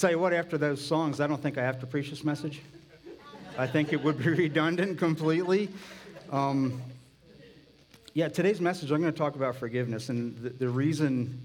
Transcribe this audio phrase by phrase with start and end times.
[0.00, 2.62] Tell you what, after those songs, I don't think I have to preach this message.
[3.58, 5.68] I think it would be redundant completely.
[6.32, 6.80] Um,
[8.14, 10.08] yeah, today's message, I'm going to talk about forgiveness.
[10.08, 11.38] And the, the reason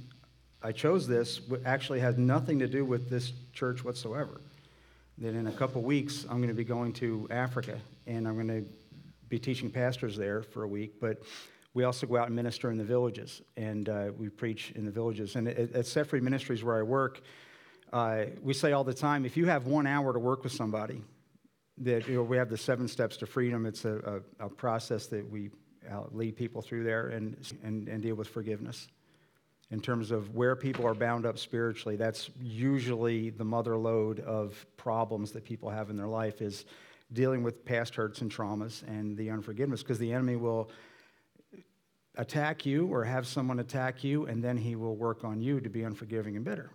[0.64, 4.40] I chose this actually has nothing to do with this church whatsoever.
[5.18, 7.78] That in a couple weeks, I'm going to be going to Africa
[8.08, 8.66] and I'm going to
[9.28, 11.02] be teaching pastors there for a week.
[11.02, 11.22] But
[11.74, 14.92] we also go out and minister in the villages and uh, we preach in the
[14.92, 15.36] villages.
[15.36, 17.22] And at, at Free Ministries, where I work,
[17.94, 21.02] uh, we say all the time if you have one hour to work with somebody,
[21.80, 23.66] that you know, we have the seven steps to freedom.
[23.66, 25.50] It's a, a, a process that we
[25.92, 28.88] uh, lead people through there and, and, and deal with forgiveness
[29.72, 34.66] in terms of where people are bound up spiritually that's usually the mother lode of
[34.78, 36.66] problems that people have in their life is
[37.14, 40.70] dealing with past hurts and traumas and the unforgiveness because the enemy will
[42.18, 45.70] attack you or have someone attack you and then he will work on you to
[45.70, 46.70] be unforgiving and bitter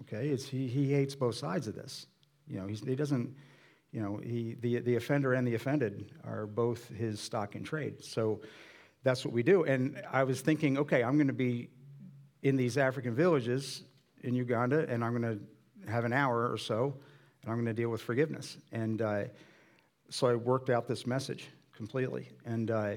[0.00, 2.06] okay it's, he, he hates both sides of this
[2.48, 3.34] you know he doesn't
[3.92, 8.04] you know he, the, the offender and the offended are both his stock in trade
[8.04, 8.40] so
[9.06, 9.62] that's what we do.
[9.62, 11.70] And I was thinking, okay, I'm going to be
[12.42, 13.84] in these African villages
[14.24, 16.96] in Uganda, and I'm going to have an hour or so,
[17.42, 18.58] and I'm going to deal with forgiveness.
[18.72, 19.24] And uh,
[20.10, 22.30] so I worked out this message completely.
[22.44, 22.94] And uh,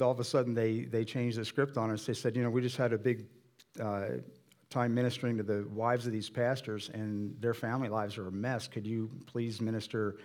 [0.00, 2.06] all of a sudden, they, they changed the script on us.
[2.06, 3.26] They said, you know, we just had a big
[3.78, 4.06] uh,
[4.70, 8.68] time ministering to the wives of these pastors, and their family lives are a mess.
[8.68, 10.16] Could you please minister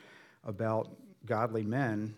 [0.44, 2.14] about godly men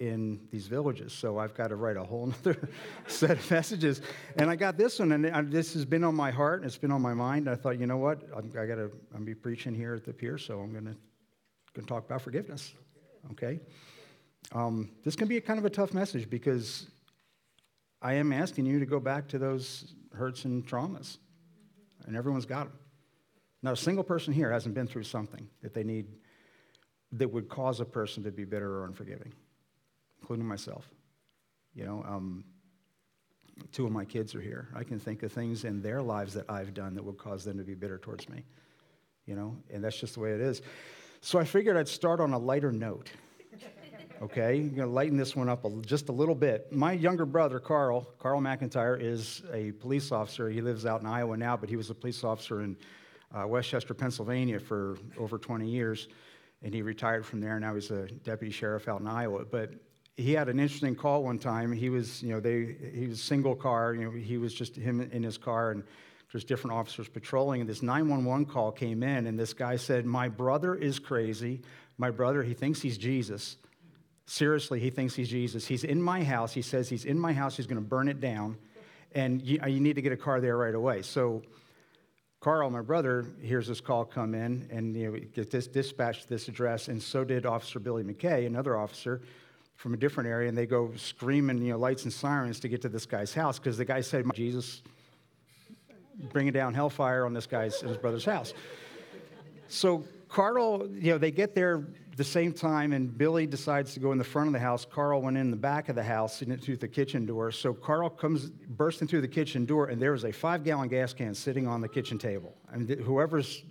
[0.00, 1.12] in these villages.
[1.12, 2.68] So I've got to write a whole other
[3.06, 4.00] set of messages.
[4.36, 6.90] And I got this one, and this has been on my heart, and it's been
[6.90, 7.48] on my mind.
[7.48, 8.22] I thought, you know what?
[8.34, 8.90] I'm, I got to.
[9.14, 10.96] I'm be preaching here at the pier, so I'm going
[11.74, 12.74] to talk about forgiveness.
[13.32, 13.60] Okay.
[14.52, 16.88] Um, this can be a kind of a tough message because
[18.02, 21.18] I am asking you to go back to those hurts and traumas,
[22.06, 22.78] and everyone's got them.
[23.62, 26.06] Not a single person here hasn't been through something that they need
[27.12, 29.32] that would cause a person to be bitter or unforgiving
[30.24, 30.88] including myself.
[31.74, 32.44] You know, um,
[33.72, 34.68] two of my kids are here.
[34.74, 37.58] I can think of things in their lives that I've done that would cause them
[37.58, 38.42] to be bitter towards me.
[39.26, 40.62] You know, and that's just the way it is.
[41.20, 43.10] So I figured I'd start on a lighter note.
[44.24, 46.72] Okay, I'm going to lighten this one up a, just a little bit.
[46.72, 50.48] My younger brother, Carl, Carl McIntyre, is a police officer.
[50.48, 52.74] He lives out in Iowa now, but he was a police officer in
[53.34, 56.08] uh, West Chester, Pennsylvania for over 20 years.
[56.62, 57.60] And he retired from there.
[57.60, 59.44] Now he's a deputy sheriff out in Iowa.
[59.44, 59.74] But
[60.16, 61.70] he had an interesting call one time.
[61.70, 63.92] He was, you know, they, he was single car.
[63.92, 65.84] You know, he was just him in his car, and
[66.32, 67.60] there's different officers patrolling.
[67.60, 71.60] And this 911 call came in, and this guy said, "My brother is crazy.
[71.98, 73.58] My brother, he thinks he's Jesus.
[74.26, 75.66] Seriously, he thinks he's Jesus.
[75.66, 76.52] He's in my house.
[76.52, 77.56] He says he's in my house.
[77.56, 78.56] He's going to burn it down,
[79.14, 81.42] and you, you need to get a car there right away." So.
[82.40, 86.28] Carl, my brother, hears this call come in and you know, get this dispatched to
[86.28, 89.22] this address, and so did Officer Billy McKay, another officer
[89.76, 92.82] from a different area and they go screaming, you know, lights and sirens to get
[92.82, 94.82] to this guy's house because the guy said, Jesus,
[96.32, 98.54] bringing down hellfire on this guy's his brother's house.
[99.68, 101.86] So Carl, you know, they get there
[102.16, 104.84] the same time, and Billy decides to go in the front of the house.
[104.84, 107.50] Carl went in the back of the house into the kitchen door.
[107.50, 111.34] So Carl comes bursting through the kitchen door, and there is a five-gallon gas can
[111.34, 112.56] sitting on the kitchen table.
[112.72, 113.64] I mean, whoever's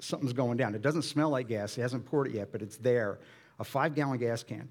[0.00, 0.74] something's going down.
[0.74, 1.74] It doesn't smell like gas.
[1.74, 3.18] He hasn't poured it yet, but it's there.
[3.58, 4.68] A five-gallon gas can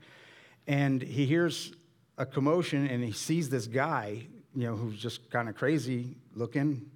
[0.67, 1.73] and he hears
[2.17, 6.89] a commotion and he sees this guy, you know, who's just kind of crazy looking.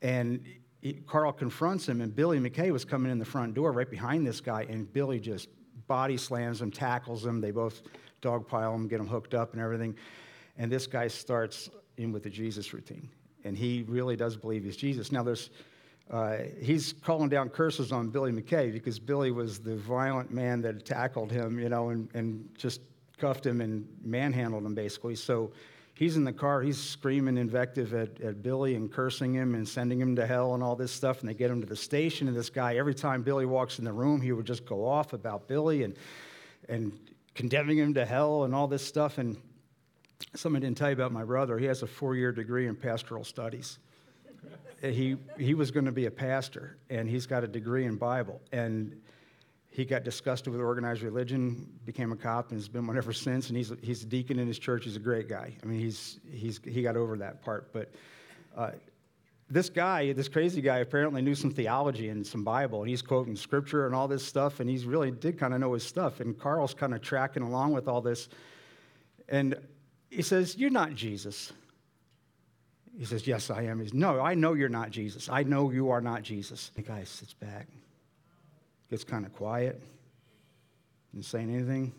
[0.00, 0.44] And
[0.92, 4.40] Carl confronts him, and Billy McKay was coming in the front door right behind this
[4.40, 5.48] guy, and Billy just
[5.86, 7.40] body slams him, tackles him.
[7.40, 7.82] They both
[8.22, 9.96] dogpile him, get him hooked up and everything.
[10.56, 13.08] And this guy starts in with the Jesus routine,
[13.44, 15.12] and he really does believe he's Jesus.
[15.12, 15.50] Now, there's
[16.10, 20.86] uh, he's calling down curses on Billy McKay because Billy was the violent man that
[20.86, 22.80] tackled him, you know, and, and just
[23.18, 25.14] cuffed him and manhandled him basically.
[25.14, 25.52] So
[25.98, 30.00] he's in the car, he's screaming invective at, at Billy and cursing him and sending
[30.00, 31.20] him to hell and all this stuff.
[31.20, 33.84] And they get him to the station, and this guy, every time Billy walks in
[33.84, 35.94] the room, he would just go off about Billy and,
[36.68, 36.98] and
[37.34, 39.18] condemning him to hell and all this stuff.
[39.18, 39.36] And
[40.34, 42.76] something I didn't tell you about my brother, he has a four year degree in
[42.76, 43.78] pastoral studies
[44.82, 48.40] he, he was going to be a pastor, and he's got a degree in Bible.
[48.52, 49.00] And
[49.78, 53.46] he got disgusted with organized religion, became a cop, and has been one ever since.
[53.46, 54.82] And he's, he's a deacon in his church.
[54.82, 55.54] He's a great guy.
[55.62, 57.72] I mean, he's, he's, he got over that part.
[57.72, 57.92] But
[58.56, 58.72] uh,
[59.48, 63.36] this guy, this crazy guy, apparently knew some theology and some Bible, and he's quoting
[63.36, 66.18] scripture and all this stuff, and he's really did kind of know his stuff.
[66.18, 68.28] And Carl's kind of tracking along with all this.
[69.28, 69.54] And
[70.10, 71.52] he says, You're not Jesus.
[72.98, 73.78] He says, Yes, I am.
[73.78, 75.28] He's, No, I know you're not Jesus.
[75.28, 76.72] I know you are not Jesus.
[76.74, 77.68] The guy sits back,
[78.90, 79.80] gets kind of quiet,
[81.12, 81.92] and saying anything.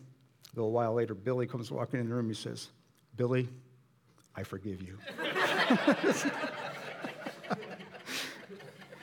[0.54, 2.28] A little while later, Billy comes walking in the room.
[2.28, 2.70] He says,
[3.16, 3.48] Billy,
[4.36, 4.98] I forgive you.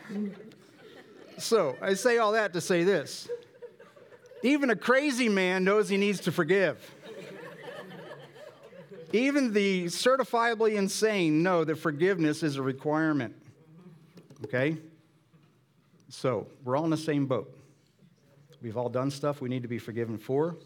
[1.38, 3.28] so I say all that to say this.
[4.42, 6.78] Even a crazy man knows he needs to forgive.
[9.12, 13.34] Even the certifiably insane know that forgiveness is a requirement.
[14.44, 14.76] Okay?
[16.08, 17.56] So, we're all in the same boat.
[18.66, 20.56] We've all done stuff we need to be forgiven for.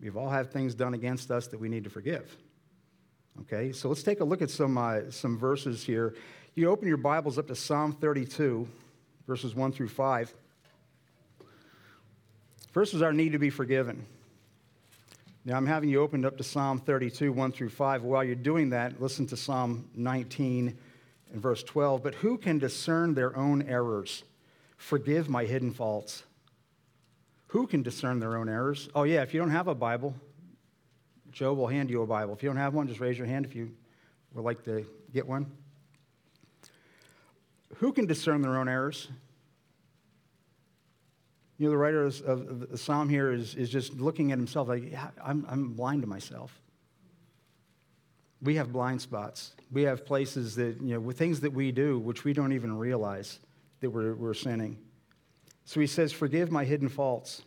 [0.00, 2.36] We've all had things done against us that we need to forgive.
[3.42, 3.70] Okay?
[3.70, 6.16] So, let's take a look at some, uh, some verses here.
[6.56, 8.66] You open your Bibles up to Psalm 32,
[9.28, 10.34] verses 1 through 5.
[12.72, 14.04] First is our need to be forgiven.
[15.44, 18.02] Now, I'm having you opened up to Psalm 32, 1 through 5.
[18.02, 20.76] While you're doing that, listen to Psalm 19
[21.32, 22.02] and verse 12.
[22.02, 24.24] But who can discern their own errors?
[24.78, 26.24] Forgive my hidden faults.
[27.52, 28.88] Who can discern their own errors?
[28.94, 30.14] Oh, yeah, if you don't have a Bible,
[31.32, 32.32] Joe will hand you a Bible.
[32.32, 33.72] If you don't have one, just raise your hand if you
[34.32, 35.52] would like to get one.
[37.76, 39.08] Who can discern their own errors?
[41.58, 44.90] You know, the writer of the psalm here is, is just looking at himself like,
[44.90, 46.58] yeah, I'm, I'm blind to myself.
[48.40, 49.52] We have blind spots.
[49.70, 52.78] We have places that, you know, with things that we do which we don't even
[52.78, 53.40] realize
[53.80, 54.78] that we're, we're sinning.
[55.64, 57.42] So he says, Forgive my hidden faults.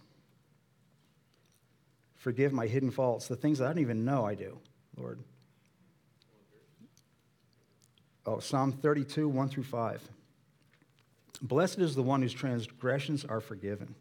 [2.16, 4.58] Forgive my hidden faults, the things that I don't even know I do,
[4.98, 5.20] Lord.
[8.26, 10.02] Oh, Psalm 32, 1 through 5.
[11.42, 13.94] Blessed is the one whose transgressions are forgiven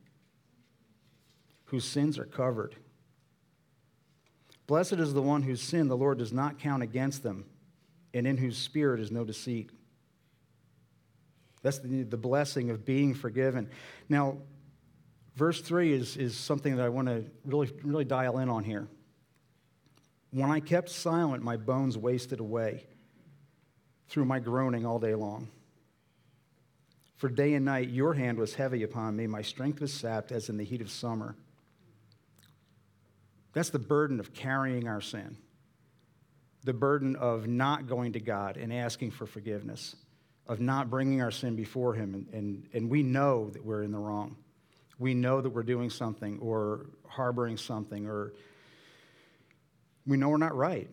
[1.74, 2.76] whose sins are covered.
[4.68, 7.44] Blessed is the one whose sin the Lord does not count against them,
[8.14, 9.70] and in whose spirit is no deceit.
[11.64, 13.70] That's the, the blessing of being forgiven.
[14.10, 14.36] Now,
[15.34, 18.86] verse 3 is, is something that I want to really, really dial in on here.
[20.30, 22.84] When I kept silent, my bones wasted away
[24.08, 25.48] through my groaning all day long.
[27.16, 30.50] For day and night your hand was heavy upon me, my strength was sapped as
[30.50, 31.34] in the heat of summer.
[33.54, 35.38] That's the burden of carrying our sin,
[36.62, 39.96] the burden of not going to God and asking for forgiveness,
[40.46, 42.14] of not bringing our sin before Him.
[42.14, 44.36] And, and, and we know that we're in the wrong.
[44.98, 48.32] We know that we're doing something or harboring something, or
[50.06, 50.88] we know we're not right.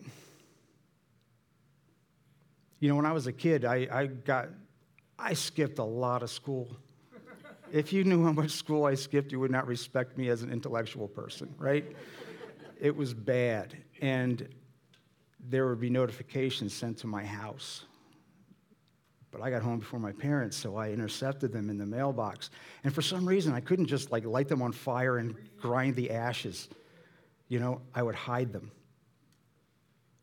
[2.80, 4.48] You know, when I was a kid, I, I got,
[5.18, 6.68] I skipped a lot of school.
[7.70, 10.50] If you knew how much school I skipped, you would not respect me as an
[10.50, 11.84] intellectual person, right?
[12.82, 13.76] it was bad.
[14.00, 14.48] And
[15.48, 17.84] there would be notifications sent to my house.
[19.32, 22.50] But I got home before my parents, so I intercepted them in the mailbox.
[22.84, 26.10] And for some reason, I couldn't just like light them on fire and grind the
[26.10, 26.68] ashes.
[27.48, 28.70] You know, I would hide them.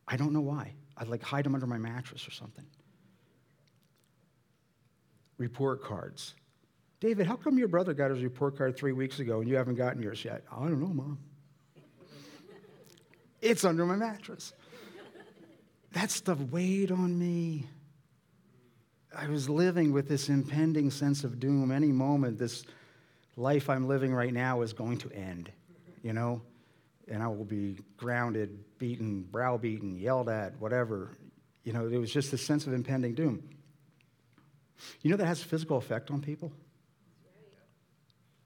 [0.08, 0.74] I don't know why.
[0.96, 2.66] I'd like hide them under my mattress or something.
[5.38, 6.36] Report cards.
[7.00, 9.76] David, how come your brother got his report card three weeks ago and you haven't
[9.76, 10.44] gotten yours yet?
[10.52, 11.18] I don't know, Mom.
[13.42, 14.54] It's under my mattress.
[15.94, 17.66] That stuff weighed on me.
[19.16, 21.72] I was living with this impending sense of doom.
[21.72, 22.64] Any moment, this
[23.36, 25.52] life I'm living right now is going to end,
[26.04, 26.42] you know?
[27.08, 31.18] And I will be grounded, beaten, browbeaten, yelled at, whatever.
[31.64, 33.44] You know, there was just this sense of impending doom.
[35.02, 36.52] You know that has a physical effect on people?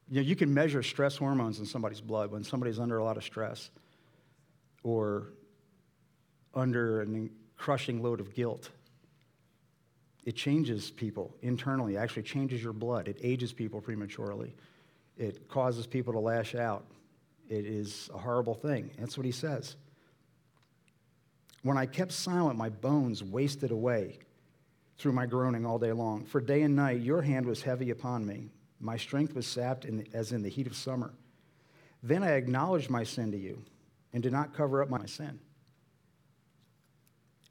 [0.09, 3.17] You know, you can measure stress hormones in somebody's blood when somebody's under a lot
[3.17, 3.69] of stress
[4.83, 5.33] or
[6.53, 8.69] under a crushing load of guilt.
[10.25, 13.07] It changes people internally, it actually changes your blood.
[13.07, 14.55] It ages people prematurely.
[15.17, 16.85] It causes people to lash out.
[17.49, 18.89] It is a horrible thing.
[18.97, 19.75] That's what he says.
[21.61, 24.19] When I kept silent, my bones wasted away
[24.97, 26.25] through my groaning all day long.
[26.25, 28.49] For day and night, your hand was heavy upon me.
[28.79, 31.13] My strength was sapped in the, as in the heat of summer.
[32.01, 33.63] Then I acknowledged my sin to you
[34.13, 35.39] and did not cover up my sin.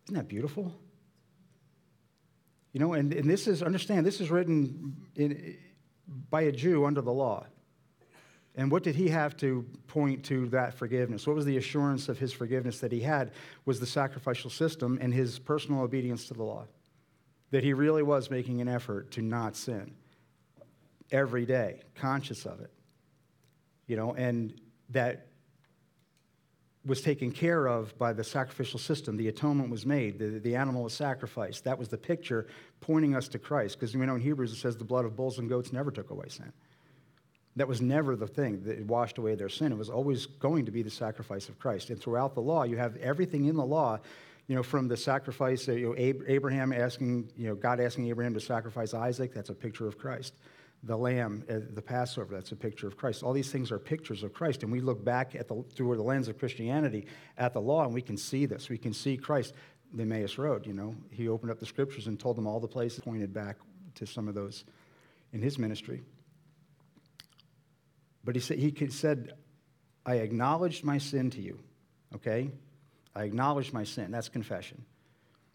[0.04, 0.74] Isn't that beautiful?
[2.72, 5.58] You know, and, and this is, understand, this is written in,
[6.30, 7.46] by a Jew under the law.
[8.54, 11.26] And what did he have to point to that forgiveness?
[11.26, 13.32] What was the assurance of his forgiveness that he had?
[13.64, 16.66] Was the sacrificial system and his personal obedience to the law.
[17.50, 19.94] That he really was making an effort to not sin
[21.10, 22.70] every day, conscious of it.
[23.86, 24.58] You know, and
[24.90, 25.28] that
[26.84, 29.16] was taken care of by the sacrificial system.
[29.16, 31.64] The atonement was made, the, the animal was sacrificed.
[31.64, 32.46] That was the picture
[32.80, 33.78] pointing us to Christ.
[33.78, 36.10] Because we know in Hebrews it says the blood of bulls and goats never took
[36.10, 36.52] away sin.
[37.54, 39.72] That was never the thing that washed away their sin.
[39.72, 41.90] It was always going to be the sacrifice of Christ.
[41.90, 44.00] And throughout the law, you have everything in the law,
[44.48, 48.40] you know, from the sacrifice, you know, Abraham asking, you know, God asking Abraham to
[48.40, 50.34] sacrifice Isaac, that's a picture of Christ
[50.84, 53.22] the lamb, uh, the Passover, that's a picture of Christ.
[53.22, 54.62] All these things are pictures of Christ.
[54.62, 57.06] And we look back at the, through the lens of Christianity
[57.38, 58.68] at the law, and we can see this.
[58.68, 59.54] We can see Christ,
[59.94, 60.96] the Emmaus Road, you know.
[61.10, 63.58] He opened up the scriptures and told them all the places, pointed back
[63.96, 64.64] to some of those
[65.32, 66.02] in his ministry.
[68.24, 69.34] But he said, he said,
[70.04, 71.60] I acknowledged my sin to you,
[72.14, 72.50] okay?
[73.14, 74.10] I acknowledged my sin.
[74.10, 74.84] That's confession.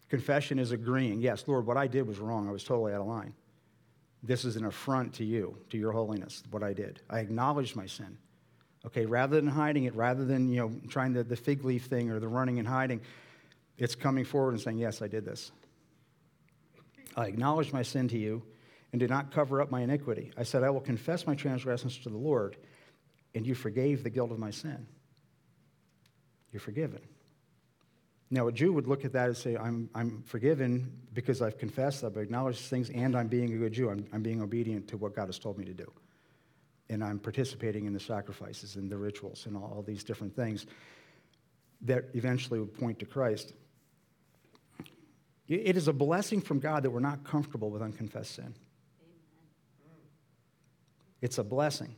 [0.08, 2.48] Confession is agreeing, yes, Lord, what I did was wrong.
[2.48, 3.34] I was totally out of line.
[4.22, 7.00] This is an affront to you, to your holiness, what I did.
[7.08, 8.18] I acknowledged my sin.
[8.86, 12.10] Okay, rather than hiding it, rather than, you know, trying the, the fig leaf thing
[12.10, 13.00] or the running and hiding,
[13.76, 15.52] it's coming forward and saying, Yes, I did this.
[17.16, 18.42] I acknowledge my sin to you
[18.92, 20.32] and did not cover up my iniquity.
[20.36, 22.56] I said, I will confess my transgressions to the Lord,
[23.34, 24.86] and you forgave the guilt of my sin.
[26.52, 27.00] You're forgiven.
[28.30, 32.04] Now, a Jew would look at that and say, I'm, I'm forgiven because I've confessed,
[32.04, 33.88] I've acknowledged things, and I'm being a good Jew.
[33.88, 35.90] I'm, I'm being obedient to what God has told me to do.
[36.90, 40.66] And I'm participating in the sacrifices and the rituals and all, all these different things
[41.82, 43.54] that eventually would point to Christ.
[45.46, 48.44] It is a blessing from God that we're not comfortable with unconfessed sin.
[48.44, 48.54] Amen.
[51.22, 51.94] It's a blessing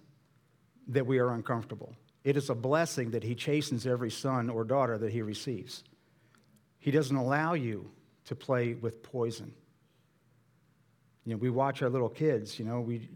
[0.88, 1.94] that we are uncomfortable.
[2.22, 5.82] It is a blessing that He chastens every son or daughter that He receives.
[6.80, 7.90] He doesn't allow you
[8.24, 9.52] to play with poison.
[11.24, 13.08] You know, we watch our little kids, you know, we,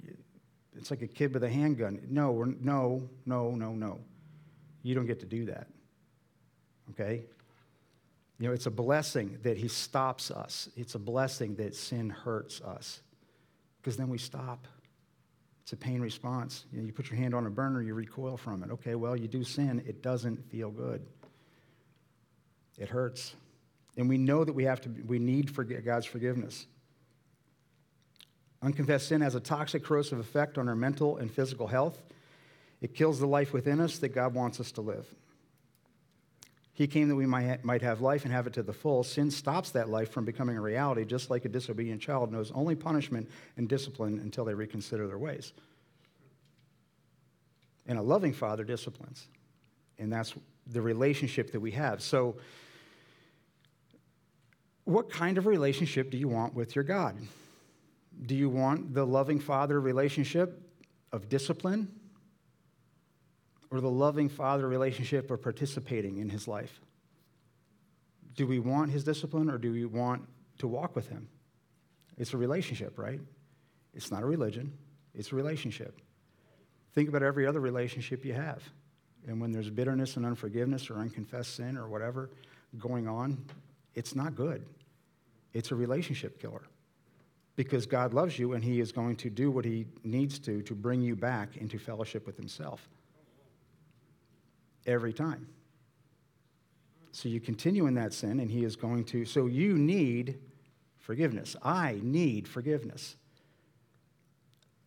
[0.77, 2.01] it's like a kid with a handgun.
[2.09, 4.01] No, we're, no, no, no, no.
[4.83, 5.67] You don't get to do that.
[6.91, 7.23] Okay?
[8.39, 10.69] You know, it's a blessing that he stops us.
[10.77, 13.01] It's a blessing that sin hurts us.
[13.81, 14.67] Because then we stop.
[15.63, 16.67] It's a pain response.
[16.73, 18.71] You, know, you put your hand on a burner, you recoil from it.
[18.71, 21.07] Okay, well, you do sin, it doesn't feel good.
[22.77, 23.35] It hurts.
[23.97, 26.67] And we know that we have to, we need God's forgiveness.
[28.63, 32.03] Unconfessed sin has a toxic, corrosive effect on our mental and physical health.
[32.81, 35.07] It kills the life within us that God wants us to live.
[36.73, 39.05] He came that we might have life and have it to the full.
[39.05, 42.75] Sin stops that life from becoming a reality, just like a disobedient child knows only
[42.75, 45.53] punishment and discipline until they reconsider their ways.
[47.87, 49.29] And a loving father disciplines.
[49.99, 50.35] And that's
[50.67, 52.03] the relationship that we have.
[52.03, 52.37] So,
[54.85, 57.17] what kind of relationship do you want with your God?
[58.27, 60.61] Do you want the loving father relationship
[61.13, 61.89] of discipline
[63.71, 66.81] or the loving father relationship of participating in his life?
[68.35, 71.29] Do we want his discipline or do we want to walk with him?
[72.17, 73.21] It's a relationship, right?
[73.95, 74.73] It's not a religion,
[75.15, 76.01] it's a relationship.
[76.95, 78.63] Think about every other relationship you have.
[79.27, 82.31] And when there's bitterness and unforgiveness or unconfessed sin or whatever
[82.79, 83.45] going on,
[83.95, 84.65] it's not good.
[85.53, 86.63] It's a relationship killer
[87.57, 90.75] because God loves you and He is going to do what He needs to to
[90.75, 92.89] bring you back into fellowship with Himself
[94.87, 95.47] every time.
[97.13, 100.39] So you continue in that sin and He is going to, so you need
[100.99, 101.55] forgiveness.
[101.63, 103.17] I need forgiveness.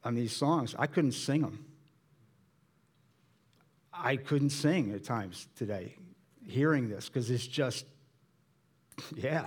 [0.04, 1.66] On these songs, I couldn't sing them.
[3.94, 5.96] I couldn't sing at times today
[6.46, 7.86] hearing this because it's just,
[9.16, 9.46] yeah.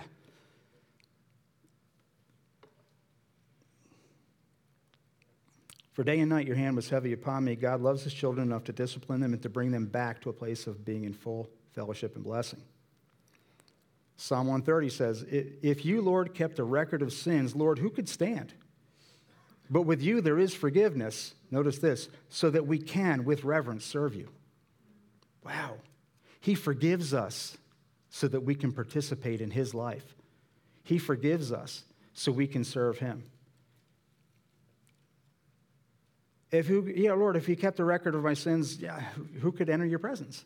[5.93, 7.57] For day and night your hand was heavy upon me.
[7.57, 10.33] God loves his children enough to discipline them and to bring them back to a
[10.33, 12.63] place of being in full fellowship and blessing.
[14.17, 18.53] Psalm 130 says, If you, Lord, kept a record of sins, Lord, who could stand?
[19.71, 24.15] But with you there is forgiveness, notice this, so that we can, with reverence, serve
[24.15, 24.29] you.
[25.45, 25.77] Wow.
[26.41, 27.57] He forgives us
[28.11, 30.15] so that we can participate in his life.
[30.83, 33.23] He forgives us so we can serve him.
[36.51, 39.01] If who, yeah, Lord, if you kept a record of my sins, yeah,
[39.41, 40.45] who could enter your presence?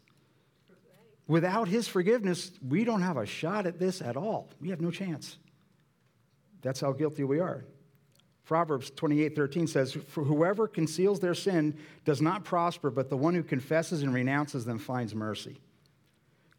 [1.26, 4.50] Without his forgiveness, we don't have a shot at this at all.
[4.61, 5.38] We have no chance.
[6.61, 7.64] That's how guilty we are.
[8.44, 13.35] Proverbs 28 13 says, For whoever conceals their sin does not prosper, but the one
[13.35, 15.59] who confesses and renounces them finds mercy.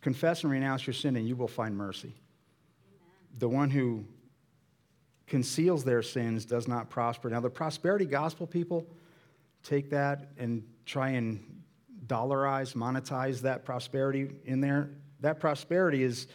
[0.06, 2.14] Confess and renounce your sin, and you will find mercy.
[2.14, 3.40] Amen.
[3.40, 4.06] The one who
[5.26, 7.28] conceals their sins does not prosper.
[7.28, 8.86] Now, the prosperity gospel people,
[9.64, 11.64] take that and try and
[12.06, 14.92] dollarize, monetize that prosperity in there.
[15.22, 16.28] That prosperity is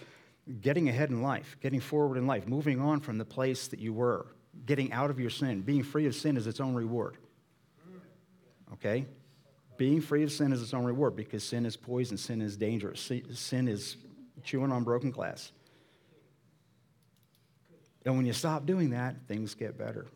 [0.61, 3.93] getting ahead in life, getting forward in life, moving on from the place that you
[3.93, 4.27] were,
[4.67, 5.61] getting out of your sin.
[5.61, 7.19] Being free of sin is its own reward.
[7.89, 8.73] Mm.
[8.73, 9.07] Okay?
[9.81, 13.11] Being free of sin is its own reward because sin is poison, sin is dangerous,
[13.33, 13.97] sin is
[14.45, 15.53] chewing on broken glass.
[18.05, 20.07] And when you stop doing that, things get better,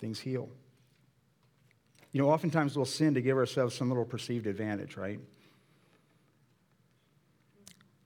[0.00, 0.48] things heal.
[2.10, 5.20] You know, oftentimes we'll sin to give ourselves some little perceived advantage, right?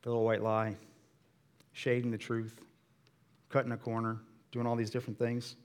[0.02, 0.76] The little white lie,
[1.72, 2.60] shading the truth,
[3.48, 4.18] cutting a corner,
[4.52, 5.56] doing all these different things.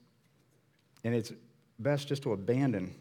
[1.04, 1.30] And it's
[1.78, 2.94] best just to abandon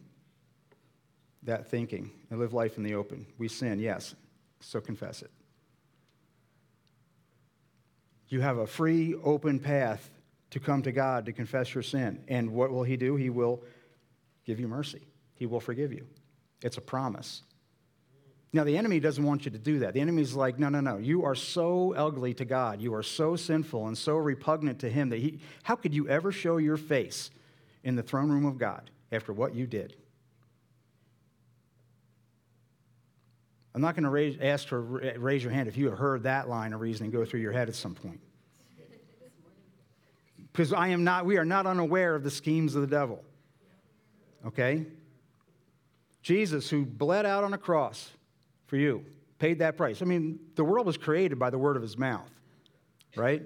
[1.44, 3.26] that thinking and live life in the open.
[3.38, 4.16] We sin, yes,
[4.60, 5.32] so confess it.
[8.28, 10.10] You have a free, open path
[10.52, 12.24] to come to God to confess your sin.
[12.28, 13.16] And what will He do?
[13.16, 13.62] He will
[14.46, 15.02] give you mercy,
[15.36, 16.06] He will forgive you.
[16.62, 17.44] It's a promise.
[18.54, 19.94] Now, the enemy doesn't want you to do that.
[19.94, 20.98] The enemy's like, no, no, no.
[20.98, 22.82] You are so ugly to God.
[22.82, 26.34] You are so sinful and so repugnant to Him that He, how could you ever
[26.34, 27.32] show your face
[27.84, 29.96] in the throne room of God after what you did?
[33.74, 36.74] I'm not going to ask for raise your hand if you have heard that line
[36.74, 38.20] of reasoning go through your head at some point.
[40.52, 43.24] Because I am not, we are not unaware of the schemes of the devil.
[44.46, 44.86] Okay?
[46.22, 48.12] Jesus, who bled out on a cross
[48.68, 49.06] for you,
[49.40, 50.02] paid that price.
[50.02, 52.30] I mean, the world was created by the word of his mouth,
[53.16, 53.42] right?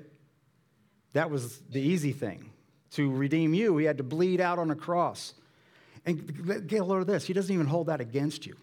[1.13, 2.51] That was the easy thing.
[2.91, 5.34] To redeem you, he had to bleed out on a cross.
[6.05, 8.55] And get a load of this, he doesn't even hold that against you.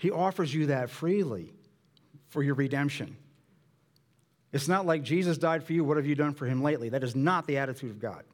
[0.00, 1.52] He offers you that freely
[2.30, 3.18] for your redemption.
[4.50, 6.88] It's not like Jesus died for you, what have you done for him lately?
[6.88, 8.24] That is not the attitude of God.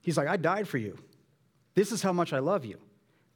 [0.00, 0.98] He's like, I died for you.
[1.76, 2.78] This is how much I love you.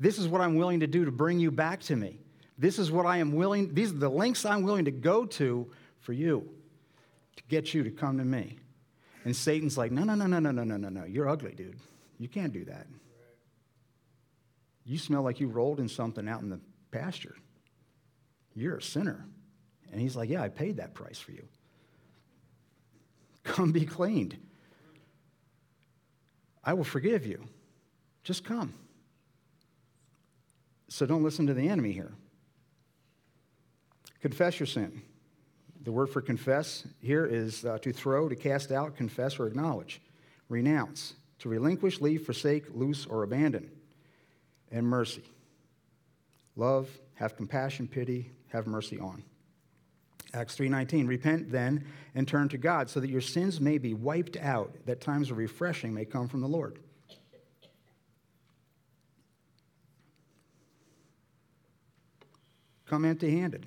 [0.01, 2.19] This is what I'm willing to do to bring you back to me.
[2.59, 5.71] This is what I am willing, these are the lengths I'm willing to go to
[6.01, 6.49] for you,
[7.37, 8.57] to get you to come to me.
[9.25, 11.05] And Satan's like, no, no, no, no, no, no, no, no, no.
[11.05, 11.77] You're ugly, dude.
[12.19, 12.89] You can't do that.
[14.87, 16.61] You smell like you rolled in something out in the
[16.93, 17.35] pasture.
[18.55, 19.27] You're a sinner.
[19.91, 21.45] And he's like, Yeah, I paid that price for you.
[23.45, 24.37] Come be cleaned.
[26.63, 27.45] I will forgive you.
[28.23, 28.75] Just come.
[30.89, 32.13] So don't listen to the enemy here.
[34.21, 35.01] Confess your sin.
[35.83, 40.03] The word for confess here is uh, to throw, to cast out, confess, or acknowledge,
[40.49, 43.71] renounce, to relinquish, leave, forsake, loose, or abandon
[44.71, 45.23] and mercy.
[46.57, 49.23] Love, have compassion, pity, have mercy on.
[50.33, 54.37] Acts 3:19 Repent then and turn to God so that your sins may be wiped
[54.37, 56.79] out that times of refreshing may come from the Lord.
[62.87, 63.67] Come empty-handed.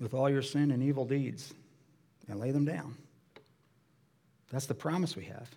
[0.00, 1.52] With all your sin and evil deeds
[2.28, 2.96] and lay them down.
[4.50, 5.48] That's the promise we have.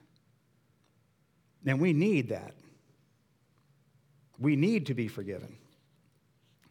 [1.65, 2.54] And we need that.
[4.39, 5.56] We need to be forgiven.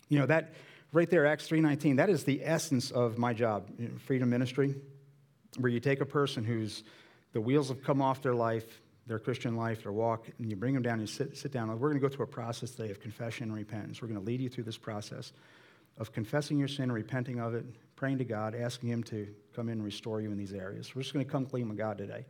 [0.09, 0.53] You know, that
[0.93, 3.69] right there, Acts 3.19, that is the essence of my job,
[4.01, 4.75] Freedom Ministry,
[5.59, 6.85] where you take a person who's,
[7.33, 10.75] the wheels have come off their life, their Christian life, their walk, and you bring
[10.75, 11.69] them down and you sit, sit down.
[11.69, 14.01] We're going to go through a process today of confession and repentance.
[14.01, 15.33] We're going to lead you through this process
[15.99, 17.65] of confessing your sin repenting of it,
[17.97, 20.95] praying to God, asking Him to come in and restore you in these areas.
[20.95, 22.25] We're just going to come clean with God today.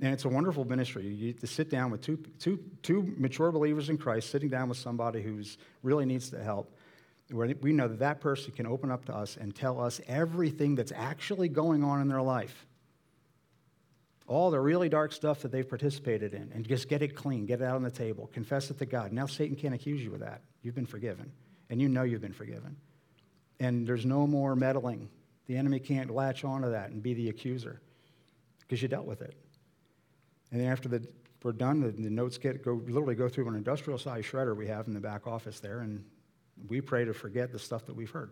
[0.00, 1.06] And it's a wonderful ministry.
[1.06, 4.68] You get to sit down with two, two, two mature believers in Christ, sitting down
[4.68, 5.42] with somebody who
[5.82, 6.76] really needs the help,
[7.30, 10.76] where we know that that person can open up to us and tell us everything
[10.76, 12.66] that's actually going on in their life.
[14.28, 17.60] All the really dark stuff that they've participated in, and just get it clean, get
[17.60, 19.10] it out on the table, confess it to God.
[19.10, 20.42] Now Satan can't accuse you of that.
[20.62, 21.32] You've been forgiven,
[21.70, 22.76] and you know you've been forgiven.
[23.58, 25.08] And there's no more meddling.
[25.46, 27.80] The enemy can't latch onto that and be the accuser
[28.60, 29.34] because you dealt with it.
[30.50, 31.06] And then after the,
[31.42, 34.66] we're done, the, the notes get go literally go through an industrial size shredder we
[34.66, 36.04] have in the back office there, and
[36.68, 38.30] we pray to forget the stuff that we've heard.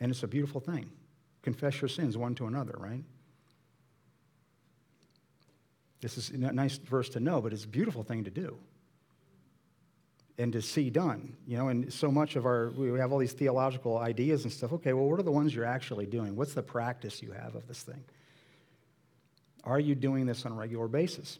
[0.00, 0.90] And it's a beautiful thing.
[1.42, 3.04] Confess your sins one to another, right?
[6.00, 8.56] This is a nice verse to know, but it's a beautiful thing to do
[10.38, 11.36] and to see done.
[11.46, 14.72] You know, and so much of our, we have all these theological ideas and stuff.
[14.74, 16.36] Okay, well, what are the ones you're actually doing?
[16.36, 18.04] What's the practice you have of this thing?
[19.68, 21.38] Are you doing this on a regular basis?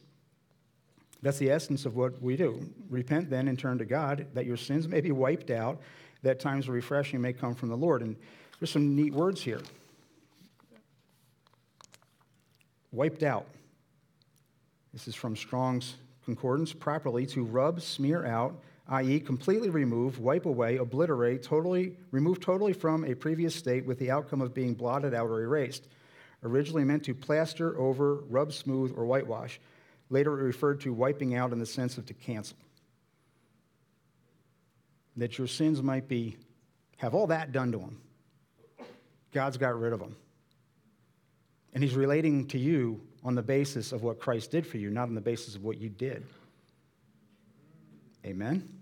[1.23, 2.61] That's the essence of what we do.
[2.91, 5.81] Repent then and turn to God, that your sins may be wiped out,
[6.23, 8.03] that times of refreshing may come from the Lord.
[8.03, 8.17] And
[8.61, 9.62] there's some neat words here.
[12.93, 13.47] Wiped out.
[14.93, 15.95] This is from Strong's
[16.27, 18.55] concordance, properly to rub, smear out,
[18.88, 24.11] i.e., completely remove, wipe away, obliterate, totally, remove totally from a previous state with the
[24.11, 25.88] outcome of being blotted out or erased.
[26.42, 29.61] Originally meant to plaster over, rub smooth, or whitewash.
[30.11, 32.57] Later it referred to wiping out in the sense of to cancel.
[35.16, 36.37] That your sins might be,
[36.96, 38.01] have all that done to them.
[39.33, 40.16] God's got rid of them.
[41.74, 45.09] And he's relating to you on the basis of what Christ did for you, not
[45.09, 46.24] on the basis of what you did.
[48.24, 48.78] Amen?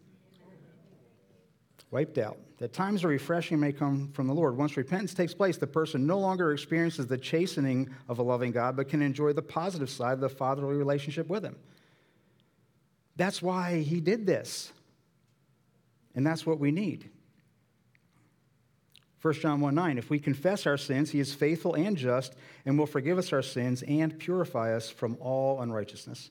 [1.91, 2.39] Wiped out.
[2.59, 4.57] That times of refreshing may come from the Lord.
[4.57, 8.77] Once repentance takes place, the person no longer experiences the chastening of a loving God,
[8.77, 11.57] but can enjoy the positive side of the fatherly relationship with Him.
[13.17, 14.73] That's why He did this.
[16.15, 17.11] And that's what we need.
[19.27, 22.79] 1 John 1 9, if we confess our sins, he is faithful and just and
[22.79, 26.31] will forgive us our sins and purify us from all unrighteousness.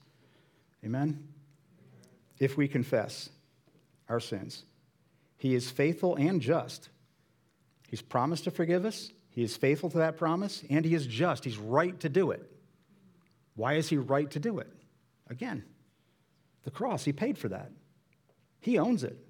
[0.83, 1.27] Amen?
[2.39, 3.29] If we confess
[4.07, 4.63] our sins,
[5.38, 6.89] he is faithful and just.
[7.89, 11.43] He's promised to forgive us, he is faithful to that promise, and he is just.
[11.43, 12.50] He's right to do it.
[13.56, 14.71] Why is he right to do it?
[15.30, 15.63] Again,
[16.63, 17.71] the cross, he paid for that,
[18.60, 19.26] he owns it.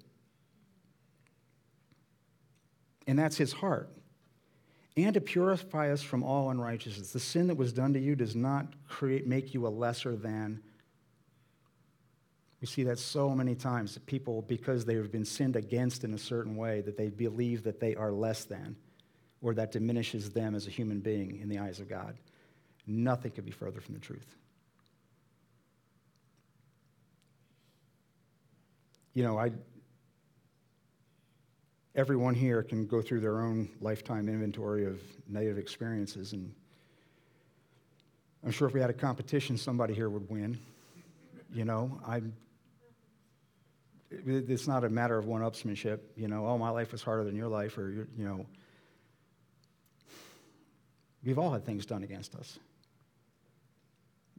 [3.06, 3.90] and that's his heart.
[4.96, 7.12] And to purify us from all unrighteousness.
[7.12, 10.62] The sin that was done to you does not create, make you a lesser than.
[12.60, 16.14] We see that so many times that people, because they have been sinned against in
[16.14, 18.76] a certain way, that they believe that they are less than,
[19.42, 22.16] or that diminishes them as a human being in the eyes of God.
[22.86, 24.36] Nothing could be further from the truth.
[29.12, 29.52] You know, I,
[31.94, 36.32] everyone here can go through their own lifetime inventory of negative experiences.
[36.32, 36.54] And
[38.44, 40.58] I'm sure if we had a competition, somebody here would win.
[41.52, 42.22] You know, I.
[44.24, 46.00] It's not a matter of one-upsmanship.
[46.16, 48.46] You know, oh, my life was harder than your life, or you know.
[51.24, 52.58] We've all had things done against us.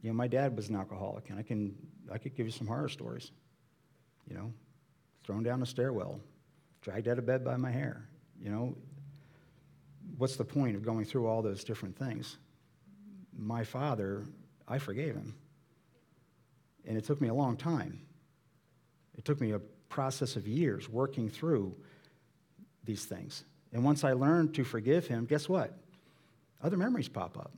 [0.02, 1.74] You know, my dad was an alcoholic, and I can
[2.10, 3.30] I could give you some horror stories.
[4.28, 4.52] You know,
[5.24, 6.20] thrown down a stairwell,
[6.82, 8.08] dragged out of bed by my hair.
[8.40, 8.76] You know,
[10.16, 12.36] what's the point of going through all those different things?
[13.36, 14.24] My father,
[14.66, 15.34] I forgave him.
[16.86, 18.00] And it took me a long time.
[19.18, 21.74] It took me a process of years working through
[22.84, 23.44] these things.
[23.72, 25.76] And once I learned to forgive him, guess what?
[26.62, 27.52] Other memories pop up.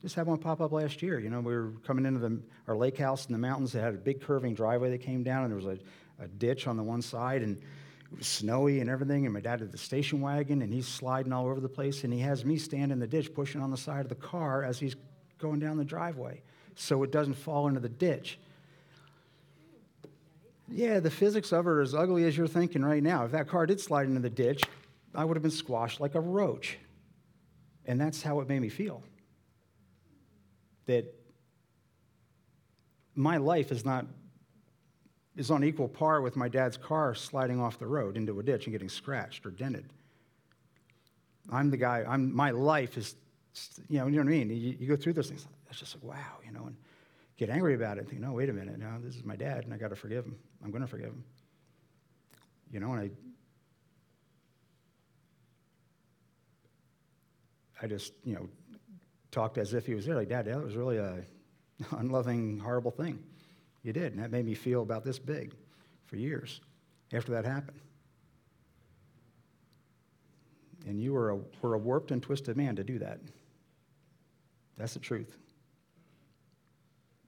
[0.00, 1.18] Just had one pop up last year.
[1.18, 3.74] You know, we were coming into the, our lake house in the mountains.
[3.74, 6.66] It had a big curving driveway that came down, and there was a, a ditch
[6.66, 7.42] on the one side.
[7.42, 10.88] And it was snowy and everything, and my dad had the station wagon, and he's
[10.88, 13.70] sliding all over the place, and he has me stand in the ditch pushing on
[13.70, 14.96] the side of the car as he's
[15.38, 16.42] going down the driveway
[16.74, 18.38] so it doesn't fall into the ditch.
[20.74, 23.24] Yeah, the physics of are as ugly as you're thinking right now.
[23.24, 24.62] If that car did slide into the ditch,
[25.14, 26.78] I would have been squashed like a roach.
[27.84, 29.02] And that's how it made me feel.
[30.86, 31.12] That
[33.14, 34.06] my life is not
[35.36, 38.66] is on equal par with my dad's car sliding off the road into a ditch
[38.66, 39.86] and getting scratched or dented.
[41.50, 43.16] I'm the guy, I'm, my life is,
[43.88, 44.50] you know, you know what I mean?
[44.50, 46.76] You, you go through those things, it's just like, wow, you know, and
[47.36, 49.64] get angry about it and think, no, wait a minute, now this is my dad
[49.64, 50.36] and I got to forgive him.
[50.62, 51.24] I'm going to forgive him.
[52.70, 53.10] You know, and I,
[57.82, 58.48] I just, you know,
[59.30, 61.24] talked as if he was there, like, Dad, that was really a
[61.98, 63.18] unloving, horrible thing.
[63.82, 65.54] You did, and that made me feel about this big
[66.06, 66.60] for years
[67.12, 67.80] after that happened.
[70.86, 73.18] And you were a, were a warped and twisted man to do that.
[74.76, 75.36] That's the truth.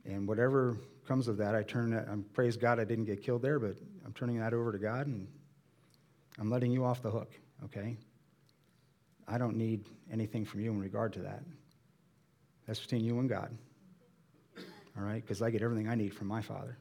[0.05, 3.43] And whatever comes of that, I turn that, I'm, praise God I didn't get killed
[3.43, 5.27] there, but I'm turning that over to God and
[6.39, 7.31] I'm letting you off the hook,
[7.65, 7.97] okay?
[9.27, 11.43] I don't need anything from you in regard to that.
[12.67, 13.57] That's between you and God
[14.97, 15.23] all right?
[15.23, 16.77] Because I get everything I need from my Father.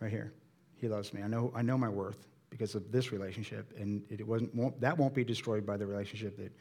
[0.00, 0.32] Right here.
[0.76, 1.22] He loves me.
[1.22, 4.96] I know, I know my worth because of this relationship, and it wasn't, won't, that
[4.96, 6.52] won't be destroyed by the relationship that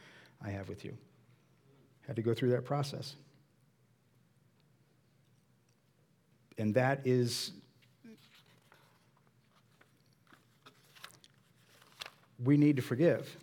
[0.43, 0.97] I have with you.
[2.05, 3.15] Had to go through that process.
[6.59, 7.53] And that is,
[12.43, 13.33] we need to forgive,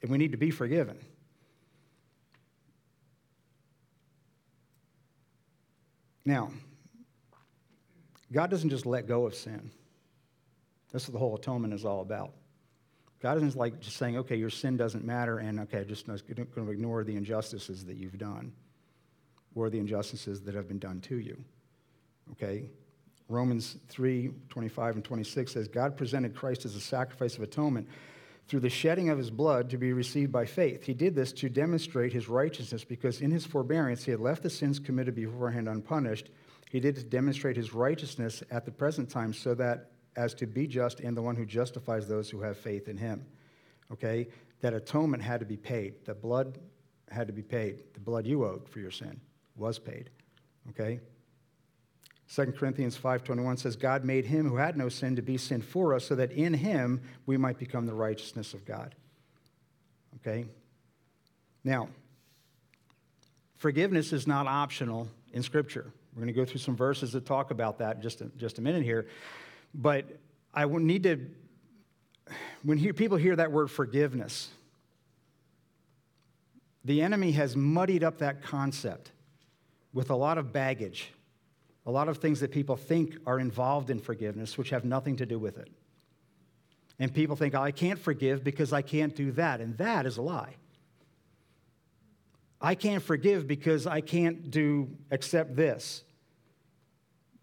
[0.00, 0.96] and we need to be forgiven.
[6.24, 6.50] Now,
[8.30, 9.72] God doesn't just let go of sin.
[10.92, 12.30] That's what the whole atonement is all about.
[13.20, 16.70] God isn't like just saying, okay, your sin doesn't matter, and okay, just going to
[16.70, 18.52] ignore the injustices that you've done
[19.56, 21.36] or the injustices that have been done to you.
[22.32, 22.70] Okay?
[23.28, 27.88] Romans 3 25 and 26 says, God presented Christ as a sacrifice of atonement
[28.48, 30.84] through the shedding of his blood to be received by faith.
[30.84, 34.50] He did this to demonstrate his righteousness because in his forbearance he had left the
[34.50, 36.28] sins committed beforehand unpunished.
[36.70, 40.66] He did to demonstrate his righteousness at the present time so that as to be
[40.66, 43.24] just and the one who justifies those who have faith in him.
[43.90, 44.28] Okay?
[44.60, 46.04] That atonement had to be paid.
[46.04, 46.58] The blood
[47.10, 47.84] had to be paid.
[47.94, 49.20] The blood you owed for your sin
[49.56, 50.10] was paid.
[50.70, 51.00] Okay?
[52.34, 55.92] 2 Corinthians 5:21 says God made him who had no sin to be sin for
[55.92, 58.94] us so that in him we might become the righteousness of God.
[60.16, 60.46] Okay?
[61.62, 61.90] Now,
[63.56, 65.92] forgiveness is not optional in scripture.
[66.14, 68.58] We're going to go through some verses that talk about that in just a, just
[68.58, 69.06] a minute here.
[69.74, 70.06] But
[70.54, 71.26] I need to
[72.62, 74.48] when people hear that word forgiveness,
[76.82, 79.10] the enemy has muddied up that concept
[79.92, 81.12] with a lot of baggage
[81.84, 85.26] a lot of things that people think are involved in forgiveness, which have nothing to
[85.26, 85.68] do with it.
[86.98, 89.60] And people think, oh, I can't forgive because I can't do that.
[89.60, 90.54] And that is a lie.
[92.60, 96.04] I can't forgive because I can't do accept this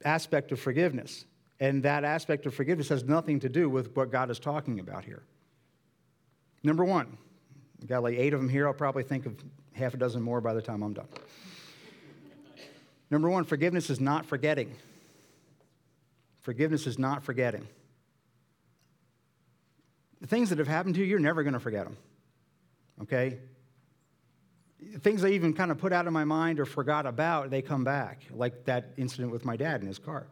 [0.06, 1.26] aspect of forgiveness.
[1.60, 5.04] And that aspect of forgiveness has nothing to do with what God is talking about
[5.04, 5.24] here.
[6.64, 7.18] Number one,
[7.86, 8.66] got like eight of them here.
[8.66, 9.36] I'll probably think of
[9.74, 11.08] half a dozen more by the time I'm done.
[13.10, 14.76] Number one, forgiveness is not forgetting.
[16.42, 17.68] Forgiveness is not forgetting.
[20.22, 21.98] The things that have happened to you, you're never going to forget them.
[23.04, 23.40] Okay?
[25.00, 27.84] Things I even kind of put out of my mind or forgot about, they come
[27.84, 30.28] back, like that incident with my dad in his car.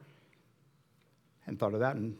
[1.41, 2.17] Hadn't thought of that in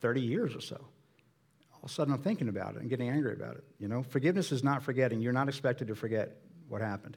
[0.00, 0.76] 30 years or so.
[0.76, 3.64] All of a sudden, I'm thinking about it and getting angry about it.
[3.78, 5.20] You know, forgiveness is not forgetting.
[5.20, 6.36] You're not expected to forget
[6.68, 7.16] what happened.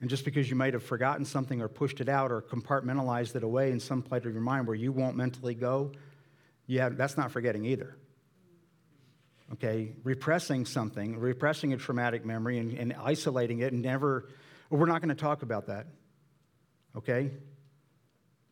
[0.00, 3.42] And just because you might have forgotten something or pushed it out or compartmentalized it
[3.42, 5.92] away in some part of your mind where you won't mentally go,
[6.66, 7.96] yeah, that's not forgetting either.
[9.54, 14.28] Okay, repressing something, repressing a traumatic memory and, and isolating it and never,
[14.68, 15.86] well, we're not going to talk about that.
[16.96, 17.30] Okay?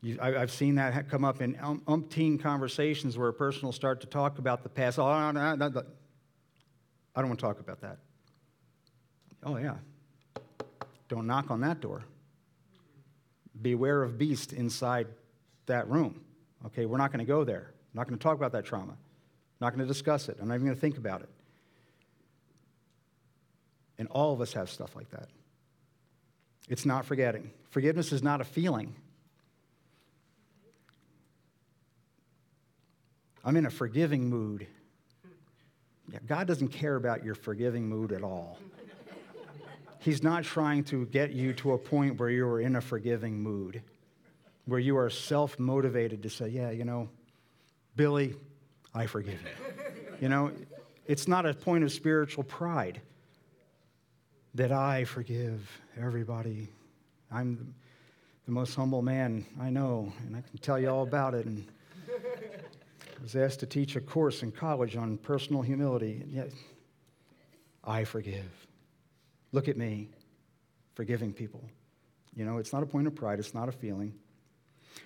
[0.01, 3.73] You, I, have seen that come up in um, umpteen conversations where a person will
[3.73, 4.99] start to talk about the past.
[4.99, 5.83] Oh, no, no, no.
[7.17, 7.99] I don't want to talk about that.
[9.43, 9.77] Oh, yeah,
[11.15, 12.05] don't knock on that door.
[13.61, 15.07] Beware of beast inside
[15.67, 16.21] that room.
[16.67, 17.71] Okay, we're not going to go there.
[17.71, 18.93] I'm not going to talk about that trauma.
[18.93, 18.99] I'm
[19.61, 20.39] not going to discuss it.
[20.41, 21.29] I'm not even going to think about it.
[23.99, 25.29] And all of us have stuff like that.
[26.69, 27.51] It's not forgetting.
[27.71, 28.95] Forgiveness is not a feeling.
[33.45, 34.67] I'm in a forgiving mood.
[36.11, 38.59] Yeah, God doesn't care about your forgiving mood at all.
[40.05, 43.41] He's not trying to get you to a point where you are in a forgiving
[43.41, 43.81] mood,
[44.67, 47.09] where you are self motivated to say, Yeah, you know,
[47.97, 48.35] Billy,
[48.95, 49.49] I forgive you.
[50.21, 50.53] You know,
[51.07, 53.01] it's not a point of spiritual pride
[54.55, 56.69] that I forgive everybody.
[57.33, 57.75] I'm
[58.45, 61.47] the most humble man I know, and I can tell you all about it.
[61.47, 61.67] And
[62.09, 66.51] I was asked to teach a course in college on personal humility, and yet
[67.83, 68.64] I forgive.
[69.55, 70.09] Look at me,
[70.97, 71.63] forgiving people.
[72.35, 74.13] You know, it's not a point of pride, it's not a feeling.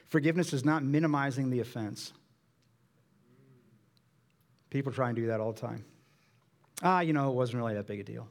[0.09, 2.15] Forgiveness is not minimizing the offense.
[4.71, 5.85] People try and do that all the time.
[6.83, 8.27] Ah, you know, it wasn't really that big a deal.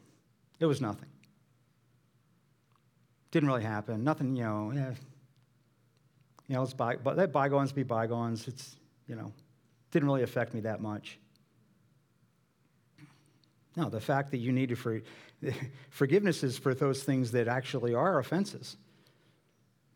[0.60, 1.10] It was nothing.
[3.30, 4.03] Didn't really happen.
[4.03, 4.93] Nothing, you know, yeah.
[6.47, 8.47] You know, let's by, but let bygones be bygones.
[8.47, 8.75] It's,
[9.08, 9.32] you know,
[9.91, 11.19] didn't really affect me that much.
[13.75, 14.99] No, the fact that you need to for,
[15.89, 18.78] forgiveness is for those things that actually are offenses.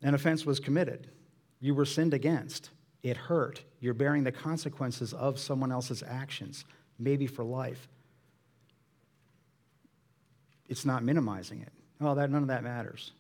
[0.02, 1.08] An offense was committed.
[1.60, 2.70] You were sinned against.
[3.04, 3.64] It hurt.
[3.80, 6.66] You're bearing the consequences of someone else's actions,
[7.00, 7.88] maybe for life.
[10.68, 11.72] It's not minimizing it.
[12.00, 13.12] Oh, that none of that matters.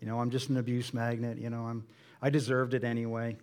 [0.00, 1.38] You know, I'm just an abuse magnet.
[1.38, 1.84] You know, I'm
[2.22, 3.36] I deserved it anyway.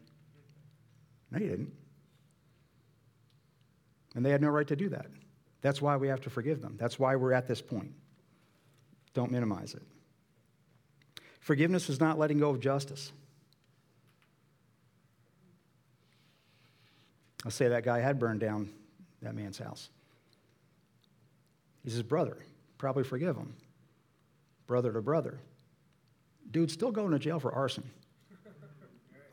[1.31, 1.73] No, you didn't.
[4.15, 5.07] And they had no right to do that.
[5.67, 6.77] That's why we have to forgive them.
[6.79, 7.91] That's why we're at this point.
[9.13, 9.81] Don't minimize it.
[11.41, 13.11] Forgiveness is not letting go of justice.
[17.43, 18.69] I'll say that guy had burned down
[19.21, 19.89] that man's house.
[21.83, 22.37] He's his brother.
[22.77, 23.53] Probably forgive him.
[24.67, 25.37] Brother to brother.
[26.49, 27.83] Dude's still going to jail for arson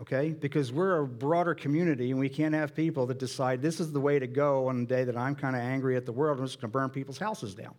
[0.05, 0.31] okay?
[0.31, 4.01] Because we're a broader community and we can't have people that decide this is the
[4.01, 6.43] way to go on the day that I'm kind of angry at the world and
[6.43, 7.75] I'm just going to burn people's houses down.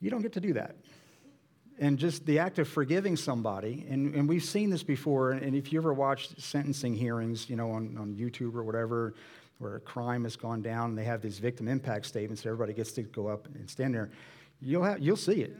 [0.00, 0.76] You don't get to do that.
[1.78, 5.74] And just the act of forgiving somebody, and, and we've seen this before, and if
[5.74, 9.14] you ever watched sentencing hearings, you know, on, on YouTube or whatever,
[9.58, 12.92] where a crime has gone down and they have these victim impact statements, everybody gets
[12.92, 14.08] to go up and stand there,
[14.62, 15.54] you'll, have, you'll see it.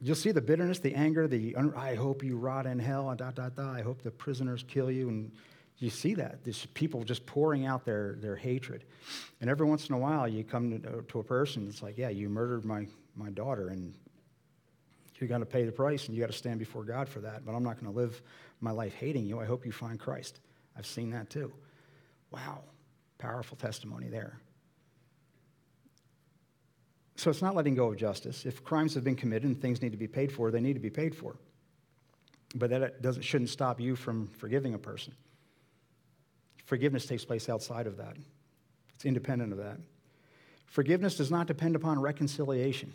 [0.00, 3.30] You'll see the bitterness, the anger, the I hope you rot in hell, and da
[3.30, 3.72] da.
[3.72, 5.32] I hope the prisoners kill you, and
[5.78, 6.44] you see that.
[6.44, 8.84] These people just pouring out their, their hatred.
[9.40, 12.10] And every once in a while, you come to, to a person, it's like, yeah,
[12.10, 13.92] you murdered my, my daughter, and
[15.16, 17.44] you're going to pay the price, and you got to stand before God for that.
[17.44, 18.22] But I'm not going to live
[18.60, 19.40] my life hating you.
[19.40, 20.38] I hope you find Christ.
[20.76, 21.52] I've seen that too.
[22.30, 22.62] Wow,
[23.18, 24.38] powerful testimony there.
[27.18, 28.46] So it's not letting go of justice.
[28.46, 30.80] If crimes have been committed and things need to be paid for, they need to
[30.80, 31.34] be paid for.
[32.54, 35.12] But that doesn't, shouldn't stop you from forgiving a person.
[36.64, 38.16] Forgiveness takes place outside of that,
[38.94, 39.78] it's independent of that.
[40.66, 42.92] Forgiveness does not depend upon reconciliation.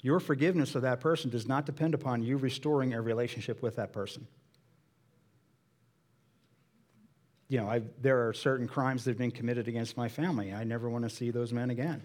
[0.00, 3.92] Your forgiveness of that person does not depend upon you restoring a relationship with that
[3.92, 4.26] person.
[7.48, 10.52] You know, I, there are certain crimes that have been committed against my family.
[10.52, 12.02] I never want to see those men again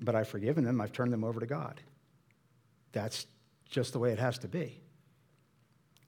[0.00, 1.80] but I've forgiven them, I've turned them over to God.
[2.92, 3.26] That's
[3.68, 4.80] just the way it has to be.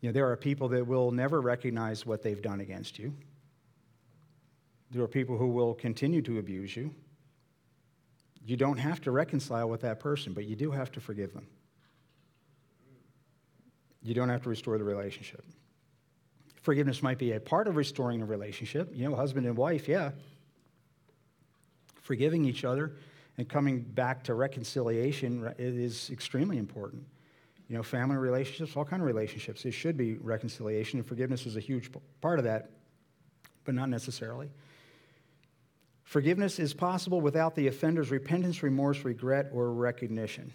[0.00, 3.14] You know, there are people that will never recognize what they've done against you.
[4.90, 6.92] There are people who will continue to abuse you.
[8.44, 11.46] You don't have to reconcile with that person, but you do have to forgive them.
[14.02, 15.44] You don't have to restore the relationship.
[16.60, 18.90] Forgiveness might be a part of restoring a relationship.
[18.92, 20.10] You know, husband and wife, yeah.
[22.00, 22.96] Forgiving each other
[23.38, 27.04] and coming back to reconciliation is extremely important.
[27.68, 31.56] You know, family relationships, all kind of relationships, it should be reconciliation, and forgiveness is
[31.56, 31.90] a huge
[32.20, 32.70] part of that,
[33.64, 34.50] but not necessarily.
[36.04, 40.52] Forgiveness is possible without the offender's repentance, remorse, regret, or recognition.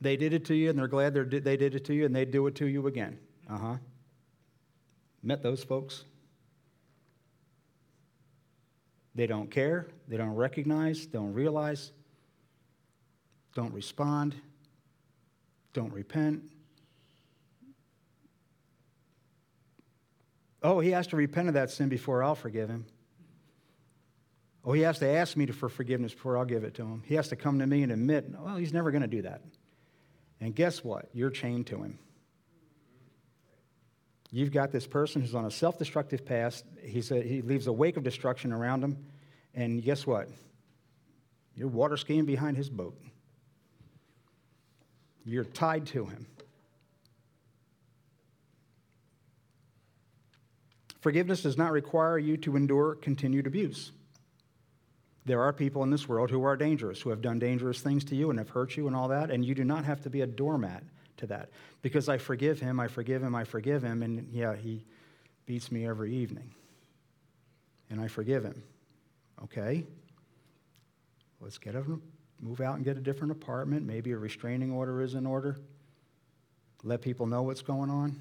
[0.00, 2.24] They did it to you, and they're glad they did it to you, and they
[2.24, 3.18] do it to you again.
[3.50, 3.76] Uh huh.
[5.22, 6.04] Met those folks?
[9.14, 11.92] They don't care, they don't recognize, don't realize,
[13.54, 14.34] don't respond,
[15.72, 16.42] don't repent.
[20.62, 22.86] Oh, he has to repent of that sin before I'll forgive him.
[24.64, 27.02] Oh, he has to ask me for forgiveness before I'll give it to him.
[27.06, 29.40] He has to come to me and admit, well, he's never going to do that.
[30.40, 31.08] And guess what?
[31.12, 31.98] You're chained to him.
[34.32, 36.62] You've got this person who's on a self destructive path.
[36.82, 38.96] He's a, he leaves a wake of destruction around him.
[39.54, 40.28] And guess what?
[41.56, 42.96] You're water skiing behind his boat.
[45.24, 46.26] You're tied to him.
[51.00, 53.90] Forgiveness does not require you to endure continued abuse.
[55.24, 58.16] There are people in this world who are dangerous, who have done dangerous things to
[58.16, 60.20] you and have hurt you and all that, and you do not have to be
[60.20, 60.82] a doormat
[61.20, 61.50] to that.
[61.82, 64.84] Because I forgive him, I forgive him, I forgive him, and yeah, he
[65.46, 66.54] beats me every evening.
[67.88, 68.62] And I forgive him.
[69.42, 69.86] Okay?
[71.40, 71.84] Let's get a
[72.40, 73.86] move out and get a different apartment.
[73.86, 75.56] Maybe a restraining order is in order.
[76.82, 78.20] Let people know what's going on.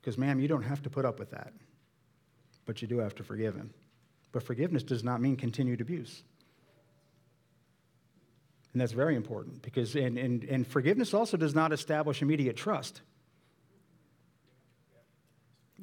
[0.00, 1.52] Because, ma'am, you don't have to put up with that,
[2.66, 3.72] but you do have to forgive him.
[4.32, 6.22] But forgiveness does not mean continued abuse.
[8.72, 13.02] And that's very important because, and, and, and forgiveness also does not establish immediate trust.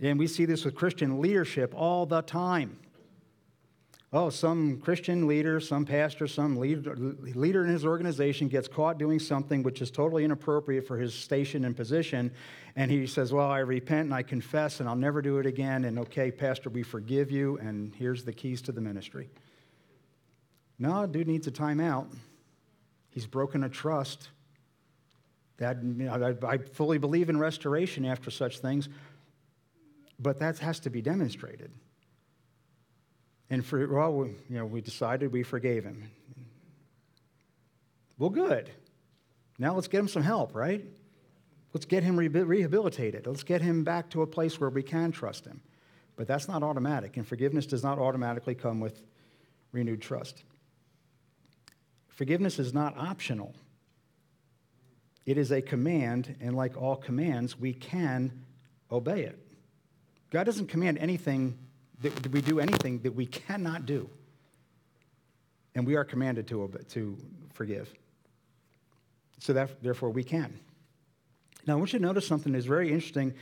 [0.02, 2.80] And we see this with Christian leadership all the time.
[4.12, 9.20] Oh, some Christian leader, some pastor, some leader, leader in his organization gets caught doing
[9.20, 12.32] something which is totally inappropriate for his station and position,
[12.76, 15.86] and he says, Well, I repent and I confess and I'll never do it again,
[15.86, 19.30] and okay, Pastor, we forgive you, and here's the keys to the ministry.
[20.80, 22.08] No, dude needs a timeout.
[23.12, 24.30] He's broken a trust.
[25.58, 25.78] That,
[26.48, 28.88] I fully believe in restoration after such things,
[30.18, 31.72] but that has to be demonstrated.
[33.50, 36.10] And for, well, we, you know, we decided we forgave him.
[38.18, 38.70] Well, good.
[39.58, 40.86] Now let's get him some help, right?
[41.74, 43.28] Let's get him rehabilitated.
[43.28, 45.62] Let's get him back to a place where we can trust him.
[46.16, 49.02] But that's not automatic, and forgiveness does not automatically come with
[49.72, 50.44] renewed trust.
[52.20, 53.56] Forgiveness is not optional,
[55.26, 58.44] it is a command, and like all commands, we can
[58.92, 59.40] obey it.
[60.30, 61.58] God doesn't command anything
[62.02, 64.10] that we do anything that we cannot do.
[65.76, 67.18] And we are commanded to, obey, to
[67.54, 67.90] forgive.
[69.38, 70.60] So that, therefore, we can.
[71.66, 73.34] Now, I want you to notice something that's very interesting.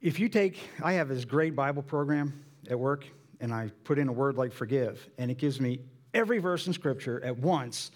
[0.00, 3.06] If you take, I have this great Bible program at work,
[3.40, 5.80] and I put in a word like forgive, and it gives me
[6.14, 7.90] every verse in Scripture at once.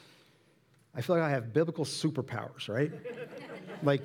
[0.94, 2.92] I feel like I have biblical superpowers, right?
[3.82, 4.02] like,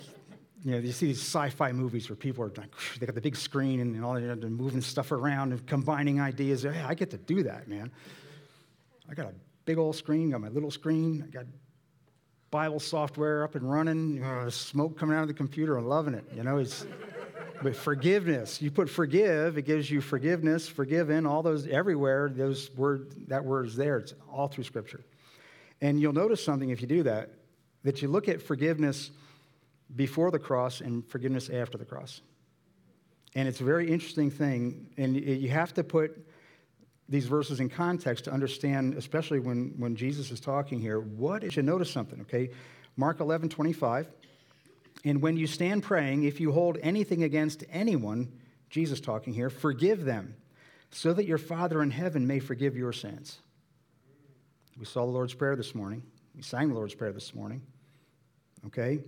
[0.64, 3.36] you know, you see these sci-fi movies where people are like, they got the big
[3.36, 6.64] screen and all they're moving stuff around and combining ideas.
[6.64, 7.92] Hey, I get to do that, man.
[9.10, 9.34] I got a
[9.66, 11.46] big old screen, got my little screen, I got
[12.52, 15.78] Bible software up and running, uh, smoke coming out of the computer.
[15.78, 16.26] I'm loving it.
[16.36, 16.86] You know, it's
[17.62, 18.62] but forgiveness.
[18.62, 22.30] You put forgive, it gives you forgiveness, forgiven, all those everywhere.
[22.30, 23.98] Those word that word is there.
[23.98, 25.04] It's all through Scripture.
[25.82, 27.30] And you'll notice something if you do that,
[27.84, 29.12] that you look at forgiveness
[29.96, 32.22] before the cross and forgiveness after the cross.
[33.36, 36.26] And it's a very interesting thing, and you have to put
[37.08, 41.56] these verses in context to understand, especially when, when Jesus is talking here, what is,
[41.56, 42.50] you notice something, okay?
[42.98, 44.08] Mark 11, 25.
[45.06, 48.32] And when you stand praying, if you hold anything against anyone,
[48.70, 50.36] Jesus talking here, forgive them,
[50.92, 53.40] so that your Father in heaven may forgive your sins.
[54.78, 56.04] We saw the Lord's Prayer this morning.
[56.36, 57.62] We sang the Lord's Prayer this morning.
[58.68, 59.00] Okay?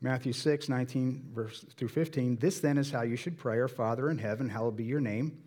[0.00, 2.36] Matthew 6, 19 verse through 15.
[2.36, 5.38] This then is how you should pray, Our Father in heaven, hallowed be your name.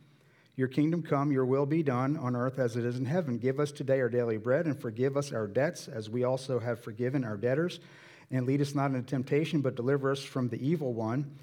[0.55, 3.37] Your kingdom come, your will be done on earth as it is in heaven.
[3.37, 6.79] Give us today our daily bread and forgive us our debts as we also have
[6.79, 7.81] forgiven our debtors.
[8.31, 11.37] And lead us not into temptation, but deliver us from the evil one.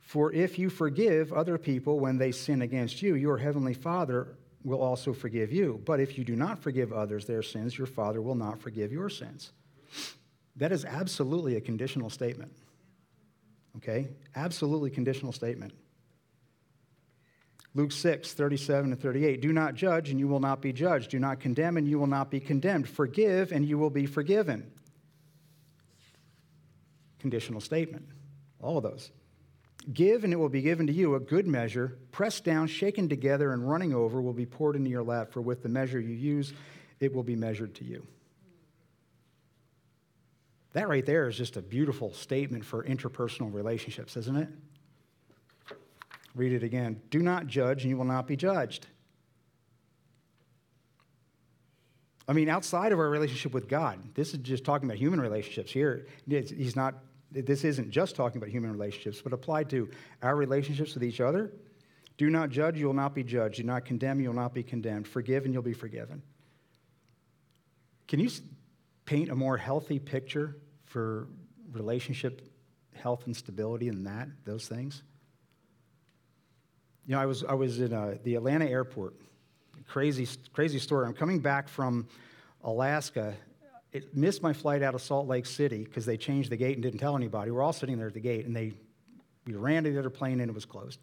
[0.00, 4.80] For if you forgive other people when they sin against you, your heavenly Father will
[4.80, 5.82] also forgive you.
[5.84, 9.08] But if you do not forgive others their sins, your Father will not forgive your
[9.08, 9.52] sins.
[10.56, 12.52] That is absolutely a conditional statement.
[13.76, 14.08] Okay?
[14.34, 15.72] Absolutely conditional statement.
[17.74, 19.40] Luke 6, 37 and 38.
[19.40, 21.10] Do not judge, and you will not be judged.
[21.10, 22.88] Do not condemn, and you will not be condemned.
[22.88, 24.72] Forgive, and you will be forgiven.
[27.18, 28.06] Conditional statement.
[28.60, 29.10] All of those.
[29.92, 33.52] Give, and it will be given to you a good measure, pressed down, shaken together,
[33.52, 35.32] and running over, will be poured into your lap.
[35.32, 36.52] For with the measure you use,
[37.00, 38.06] it will be measured to you.
[40.74, 44.48] That right there is just a beautiful statement for interpersonal relationships, isn't it?
[46.34, 47.00] Read it again.
[47.10, 48.86] Do not judge, and you will not be judged.
[52.28, 55.72] I mean, outside of our relationship with God, this is just talking about human relationships
[55.72, 56.06] here.
[56.28, 56.94] He's not,
[57.30, 59.90] this isn't just talking about human relationships, but applied to
[60.22, 61.52] our relationships with each other.
[62.16, 63.56] Do not judge, you will not be judged.
[63.56, 65.06] Do not condemn, you will not be condemned.
[65.06, 66.22] Forgive, and you'll be forgiven.
[68.08, 68.30] Can you
[69.04, 71.28] paint a more healthy picture for
[71.72, 72.42] relationship
[72.94, 75.02] health and stability than that, those things?
[77.06, 79.14] You know, I was, I was in uh, the Atlanta airport.
[79.86, 81.06] Crazy, crazy story.
[81.06, 82.08] I'm coming back from
[82.64, 83.34] Alaska.
[83.92, 86.82] It missed my flight out of Salt Lake City because they changed the gate and
[86.82, 87.50] didn't tell anybody.
[87.50, 88.72] We're all sitting there at the gate, and they
[89.48, 91.00] we ran to the other plane and it was closed.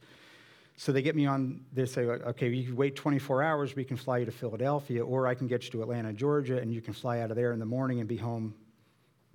[0.77, 3.97] So they get me on, they say, okay, you can wait 24 hours, we can
[3.97, 6.93] fly you to Philadelphia, or I can get you to Atlanta, Georgia, and you can
[6.93, 8.53] fly out of there in the morning and be home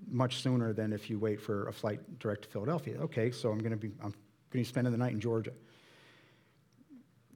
[0.09, 2.99] much sooner than if you wait for a flight direct to Philadelphia.
[3.01, 5.53] Okay, so I'm going to be, I'm going to be spending the night in Georgia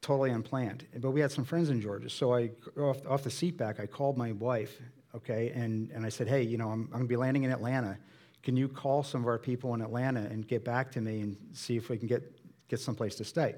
[0.00, 0.86] totally unplanned.
[1.00, 2.10] But we had some friends in Georgia.
[2.10, 4.78] So I, off, off the seat back, I called my wife,
[5.16, 7.50] okay, and, and I said, hey, you know, I'm, I'm going to be landing in
[7.50, 7.98] Atlanta.
[8.42, 11.36] Can you call some of our people in Atlanta and get back to me and
[11.52, 12.22] see if we can get,
[12.68, 13.54] get someplace to stay?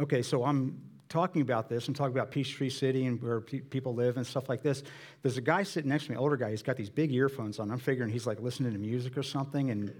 [0.00, 3.94] Okay, so I'm talking about this and talking about Peachtree City and where pe- people
[3.94, 4.82] live and stuff like this.
[5.22, 6.50] There's a guy sitting next to me, older guy.
[6.50, 7.70] He's got these big earphones on.
[7.70, 9.92] I'm figuring he's like listening to music or something, and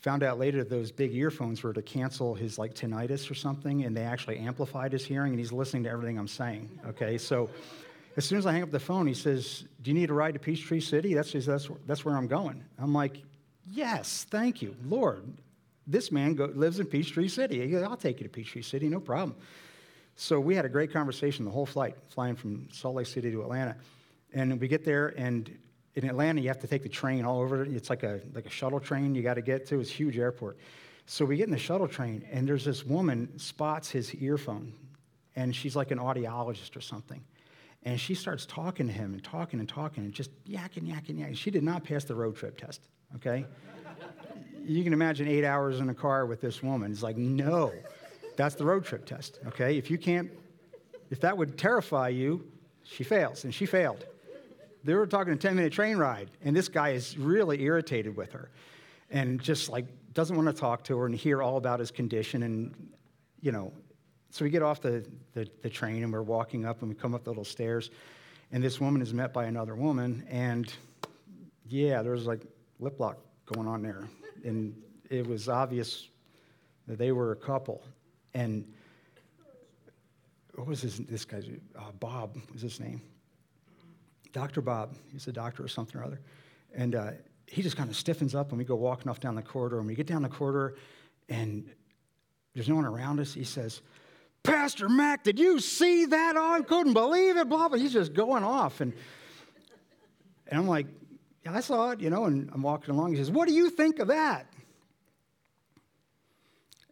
[0.00, 3.94] Found out later those big earphones were to cancel his like tinnitus or something, and
[3.94, 6.70] they actually amplified his hearing, and he's listening to everything I'm saying.
[6.88, 7.50] Okay, so
[8.16, 10.34] as soon as I hang up the phone, he says, "Do you need a ride
[10.34, 11.14] to Peachtree City?
[11.14, 13.22] That's that's that's where I'm going." I'm like,
[13.66, 15.24] "Yes, thank you, Lord."
[15.86, 17.66] This man go, lives in Peachtree City.
[17.66, 19.36] Goes, I'll take you to Peachtree City, no problem.
[20.14, 23.42] So we had a great conversation the whole flight, flying from Salt Lake City to
[23.42, 23.74] Atlanta.
[24.32, 25.50] And we get there, and
[25.94, 27.64] in Atlanta, you have to take the train all over.
[27.64, 29.80] It's like a, like a shuttle train you got to get to.
[29.80, 30.58] It's a huge airport.
[31.06, 34.72] So we get in the shuttle train, and there's this woman spots his earphone,
[35.34, 37.24] and she's like an audiologist or something.
[37.82, 41.36] And she starts talking to him and talking and talking and just yakking, yakking, yakking.
[41.36, 43.46] She did not pass the road trip test, okay?
[44.64, 46.92] you can imagine eight hours in a car with this woman.
[46.92, 47.72] It's like, no,
[48.36, 49.78] that's the road trip test, okay?
[49.78, 50.30] If you can't,
[51.10, 52.46] if that would terrify you,
[52.82, 54.04] she fails, and she failed
[54.84, 58.32] they were talking a 10 minute train ride, and this guy is really irritated with
[58.32, 58.50] her
[59.10, 62.42] and just like doesn't want to talk to her and hear all about his condition.
[62.42, 62.90] And,
[63.40, 63.72] you know,
[64.30, 65.04] so we get off the,
[65.34, 67.90] the, the train and we're walking up and we come up the little stairs,
[68.52, 70.72] and this woman is met by another woman, and
[71.68, 72.42] yeah, there's like
[72.80, 74.08] lip lock going on there.
[74.44, 74.74] And
[75.08, 76.08] it was obvious
[76.86, 77.82] that they were a couple.
[78.34, 78.66] And
[80.54, 83.00] what was his, this guy's, uh, Bob was his name.
[84.32, 84.60] Dr.
[84.60, 86.20] Bob, he's a doctor or something or other.
[86.74, 87.10] And uh,
[87.46, 89.78] he just kind of stiffens up and we go walking off down the corridor.
[89.78, 90.76] And we get down the corridor
[91.28, 91.68] and
[92.54, 93.34] there's no one around us.
[93.34, 93.80] He says,
[94.42, 96.36] Pastor Mac, did you see that?
[96.36, 97.48] Oh, I couldn't believe it.
[97.48, 97.78] Blah, blah.
[97.78, 98.80] He's just going off.
[98.80, 98.92] And,
[100.48, 100.86] and I'm like,
[101.44, 103.12] yeah, I saw it, you know, and I'm walking along.
[103.12, 104.46] He says, What do you think of that?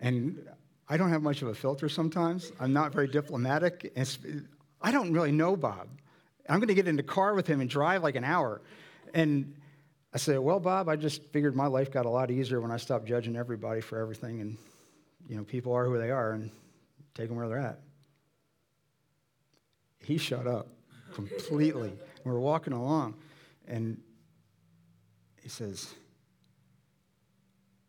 [0.00, 0.46] And
[0.88, 2.52] I don't have much of a filter sometimes.
[2.60, 3.92] I'm not very diplomatic.
[4.80, 5.88] I don't really know Bob.
[6.48, 8.62] I'm going to get in the car with him and drive like an hour.
[9.12, 9.54] And
[10.14, 12.76] I said, Well, Bob, I just figured my life got a lot easier when I
[12.76, 14.40] stopped judging everybody for everything.
[14.40, 14.56] And,
[15.28, 16.50] you know, people are who they are and
[17.14, 17.80] take them where they're at.
[20.00, 20.68] He shut up
[21.12, 21.90] completely.
[21.90, 21.98] we
[22.30, 23.14] we're walking along,
[23.66, 24.00] and
[25.42, 25.94] he says,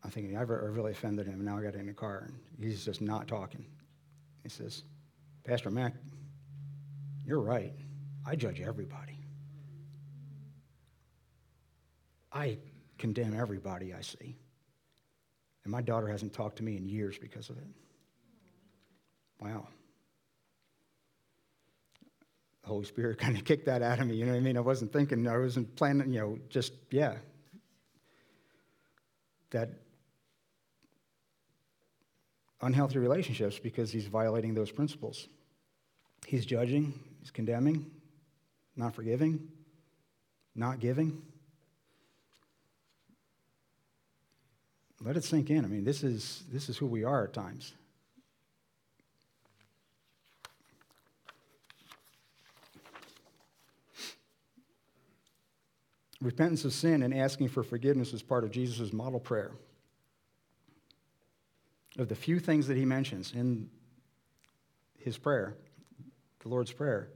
[0.02, 1.44] I'm thinking, I've really offended him.
[1.44, 3.64] Now I got in the car, and he's just not talking.
[4.42, 4.82] He says,
[5.44, 5.94] Pastor Mac,
[7.24, 7.72] you're right.
[8.26, 9.18] I judge everybody.
[12.32, 12.58] I
[12.98, 14.38] condemn everybody I see.
[15.64, 17.66] And my daughter hasn't talked to me in years because of it.
[19.40, 19.66] Wow.
[22.62, 24.16] The Holy Spirit kind of kicked that out of me.
[24.16, 24.56] You know what I mean?
[24.56, 27.16] I wasn't thinking, I wasn't planning, you know, just, yeah.
[29.50, 29.70] That
[32.60, 35.28] unhealthy relationships because he's violating those principles.
[36.26, 37.90] He's judging, he's condemning,
[38.76, 39.48] not forgiving,
[40.54, 41.22] not giving.
[45.02, 45.64] Let it sink in.
[45.64, 47.72] I mean, this is, this is who we are at times.
[56.20, 59.52] Repentance of sin and asking for forgiveness is part of Jesus' model prayer.
[61.98, 63.68] Of the few things that he mentions in
[64.98, 65.56] his prayer,
[66.40, 67.08] the Lord's Prayer,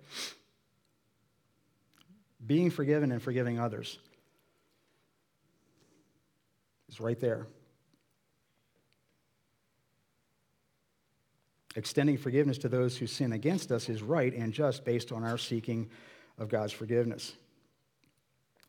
[2.46, 3.98] being forgiven and forgiving others
[6.88, 7.46] is right there.
[11.76, 15.38] Extending forgiveness to those who sin against us is right and just based on our
[15.38, 15.90] seeking
[16.38, 17.34] of God's forgiveness.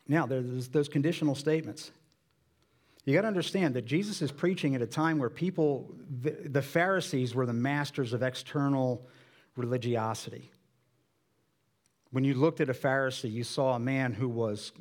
[0.07, 1.91] Now, there's those conditional statements.
[3.05, 6.61] You got to understand that Jesus is preaching at a time where people, the, the
[6.61, 9.07] Pharisees, were the masters of external
[9.55, 10.51] religiosity.
[12.11, 14.71] When you looked at a Pharisee, you saw a man who was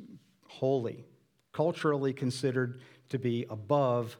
[0.47, 1.05] holy,
[1.53, 4.17] culturally considered to be above,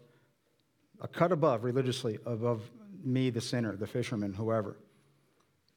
[1.01, 2.61] a cut above religiously, above
[3.03, 4.77] me, the sinner, the fisherman, whoever.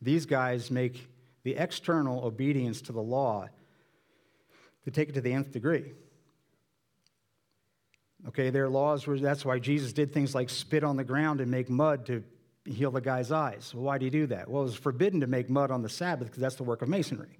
[0.02, 1.08] These guys make
[1.44, 3.48] the external obedience to the law
[4.88, 5.92] to take it to the nth degree.
[8.26, 11.50] Okay, their laws were, that's why Jesus did things like spit on the ground and
[11.50, 12.24] make mud to
[12.64, 13.72] heal the guy's eyes.
[13.74, 14.48] Well, why did he do that?
[14.48, 16.88] Well, it was forbidden to make mud on the Sabbath because that's the work of
[16.88, 17.38] masonry.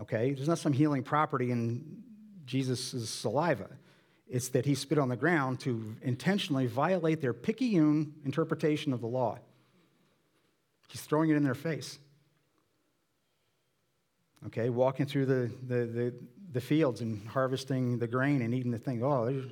[0.00, 2.02] Okay, there's not some healing property in
[2.46, 3.68] Jesus' saliva.
[4.26, 9.06] It's that he spit on the ground to intentionally violate their picayune interpretation of the
[9.06, 9.38] law.
[10.88, 11.98] He's throwing it in their face
[14.46, 16.14] okay, walking through the, the, the,
[16.52, 19.02] the, fields and harvesting the grain and eating the thing.
[19.02, 19.42] Oh,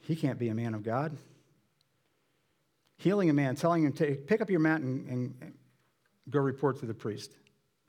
[0.00, 1.16] he can't be a man of God.
[2.98, 5.52] Healing a man, telling him to pick up your mat and, and
[6.30, 7.30] go report to the priest.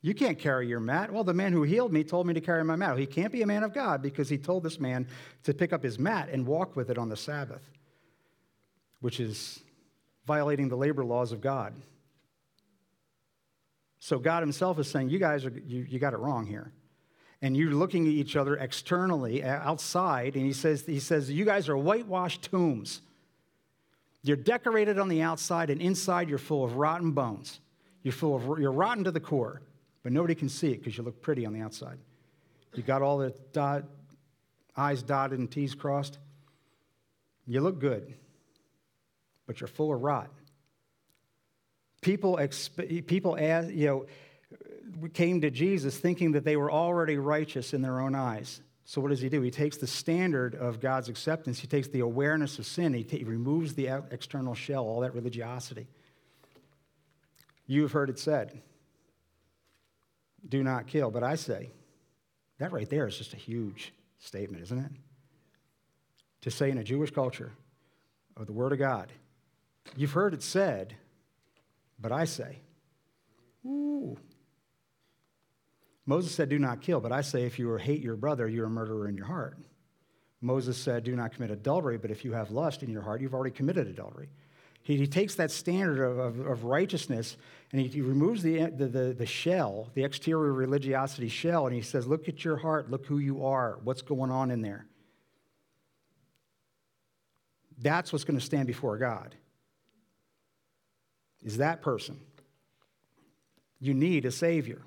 [0.02, 1.12] You can't carry your mat.
[1.12, 2.98] Well, the man who healed me told me to carry my mat.
[2.98, 5.08] he can't be a man of God because he told this man
[5.43, 7.68] to pick up his mat and walk with it on the Sabbath,
[9.00, 9.60] which is
[10.26, 11.74] violating the labor laws of God.
[14.00, 16.72] So God Himself is saying, You guys are, you, you got it wrong here.
[17.41, 21.45] And you're looking at each other externally, uh, outside, and He says, he says, You
[21.45, 23.02] guys are whitewashed tombs.
[24.24, 27.60] You're decorated on the outside, and inside you're full of rotten bones.
[28.04, 29.62] You're full of, you're rotten to the core,
[30.04, 31.98] but nobody can see it because you look pretty on the outside.
[32.74, 33.86] You got all the dot,
[34.76, 36.20] I's dotted and T's crossed.
[37.45, 38.14] You look good,
[39.45, 40.30] but you're full of rot.
[42.08, 47.74] People, exp- people asked, you know, came to Jesus thinking that they were already righteous
[47.74, 48.62] in their own eyes.
[48.86, 49.41] So what does he do?
[49.41, 53.18] He takes the standard of God's acceptance, he takes the awareness of sin, he, t-
[53.18, 55.86] he removes the external shell, all that religiosity.
[57.66, 58.62] You have heard it said,
[60.47, 61.12] do not kill.
[61.12, 61.72] But I say,
[62.60, 64.91] that right there is just a huge statement, isn't it?
[66.43, 67.51] To say in a Jewish culture
[68.38, 69.12] of the Word of God,
[69.97, 70.95] you've heard it said,
[72.00, 72.60] but I say,
[73.66, 74.18] ooh.
[76.06, 78.70] Moses said, Do not kill, but I say, if you hate your brother, you're a
[78.70, 79.58] murderer in your heart.
[80.39, 83.34] Moses said, Do not commit adultery, but if you have lust in your heart, you've
[83.34, 84.30] already committed adultery.
[84.84, 87.36] He, he takes that standard of, of, of righteousness
[87.74, 91.82] and he, he removes the, the, the, the shell, the exterior religiosity shell, and he
[91.82, 94.86] says, Look at your heart, look who you are, what's going on in there.
[97.80, 99.36] That's what's going to stand before God.
[101.43, 102.19] Is that person.
[103.79, 104.81] You need a Savior.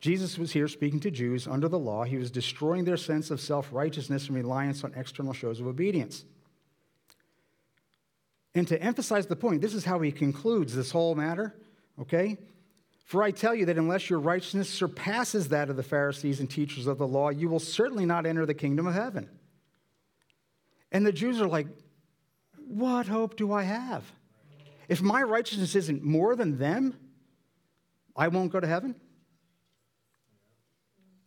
[0.00, 2.04] Jesus was here speaking to Jews under the law.
[2.04, 6.24] He was destroying their sense of self righteousness and reliance on external shows of obedience.
[8.54, 11.54] And to emphasize the point, this is how he concludes this whole matter,
[12.00, 12.38] okay?
[13.04, 16.86] For I tell you that unless your righteousness surpasses that of the Pharisees and teachers
[16.86, 19.28] of the law, you will certainly not enter the kingdom of heaven.
[20.90, 21.66] And the Jews are like,
[22.66, 24.04] What hope do I have?
[24.90, 26.98] If my righteousness isn't more than them,
[28.16, 28.96] I won't go to heaven?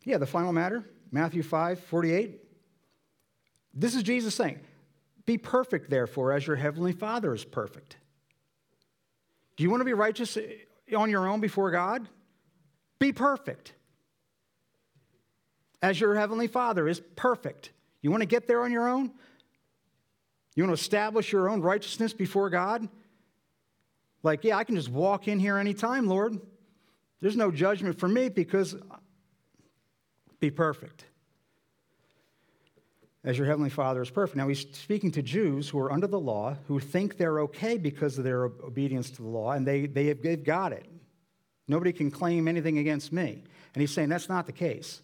[0.04, 2.42] Yeah, the final matter, Matthew 5 48.
[3.74, 4.60] This is Jesus saying,
[5.26, 7.96] be perfect, therefore, as your heavenly Father is perfect.
[9.56, 10.38] Do you want to be righteous
[10.96, 12.10] on your own before God?
[13.00, 13.72] Be perfect.
[15.82, 17.72] As your heavenly Father is perfect.
[18.02, 19.12] You want to get there on your own?
[20.54, 22.90] You want to establish your own righteousness before God?
[24.24, 26.40] Like, yeah, I can just walk in here anytime, Lord.
[27.22, 28.76] There's no judgment for me because
[30.40, 31.06] be perfect
[33.26, 34.36] as your heavenly Father is perfect.
[34.36, 38.18] Now, he's speaking to Jews who are under the law, who think they're okay because
[38.18, 40.86] of their obedience to the law, and they, they have, they've got it.
[41.68, 43.44] Nobody can claim anything against me.
[43.74, 45.02] And he's saying that's not the case.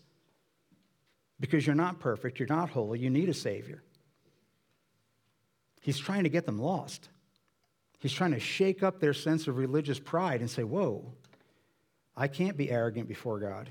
[1.40, 3.82] Because you're not perfect, you're not holy, you need a Savior.
[5.82, 7.08] He's trying to get them lost.
[8.00, 11.14] He's trying to shake up their sense of religious pride and say, Whoa,
[12.16, 13.70] I can't be arrogant before God.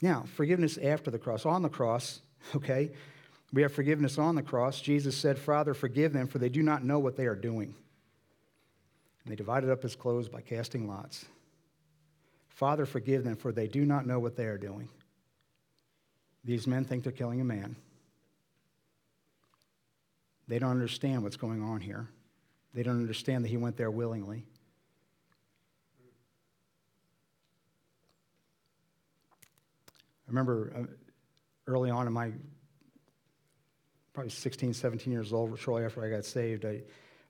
[0.00, 1.46] Now, forgiveness after the cross.
[1.46, 2.20] On the cross,
[2.56, 2.90] okay,
[3.52, 4.80] we have forgiveness on the cross.
[4.80, 7.74] Jesus said, Father, forgive them, for they do not know what they are doing.
[9.24, 11.26] And they divided up his clothes by casting lots.
[12.48, 14.88] Father, forgive them, for they do not know what they are doing.
[16.44, 17.76] These men think they're killing a man.
[20.48, 22.08] They don't understand what's going on here.
[22.74, 24.44] They don't understand that he went there willingly.
[30.26, 30.82] I remember uh,
[31.66, 32.32] early on in my
[34.12, 36.82] probably 16, 17 years old, shortly after I got saved, I,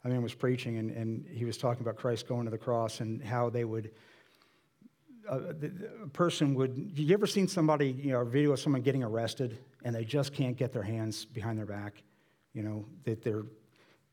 [0.04, 3.22] I was preaching and, and he was talking about Christ going to the cross and
[3.22, 3.90] how they would,
[5.28, 8.82] uh, the, a person would, you ever seen somebody, you know, a video of someone
[8.82, 12.02] getting arrested and they just can't get their hands behind their back?
[12.52, 13.44] You know, that they're,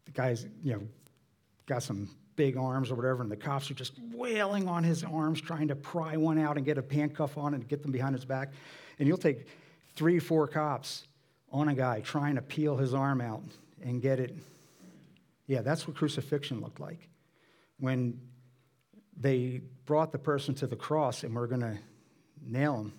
[0.05, 0.81] the guy's, you know,
[1.65, 5.41] got some big arms or whatever, and the cops are just wailing on his arms,
[5.41, 8.23] trying to pry one out and get a handcuff on and get them behind his
[8.23, 8.53] back.
[8.97, 9.47] And you'll take
[9.95, 11.03] three, four cops
[11.51, 13.43] on a guy trying to peel his arm out
[13.83, 14.35] and get it.
[15.47, 17.09] Yeah, that's what crucifixion looked like.
[17.79, 18.19] When
[19.19, 21.77] they brought the person to the cross and were going to
[22.45, 22.93] nail him,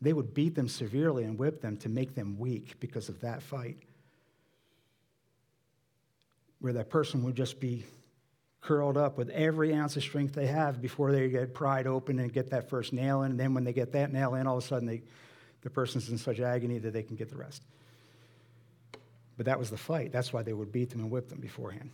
[0.00, 3.42] they would beat them severely and whip them to make them weak because of that
[3.42, 3.78] fight.
[6.60, 7.84] Where that person would just be
[8.60, 12.32] curled up with every ounce of strength they have before they get pried open and
[12.32, 13.32] get that first nail in.
[13.32, 15.02] And then when they get that nail in, all of a sudden they,
[15.62, 17.62] the person's in such agony that they can get the rest.
[19.36, 20.12] But that was the fight.
[20.12, 21.90] That's why they would beat them and whip them beforehand.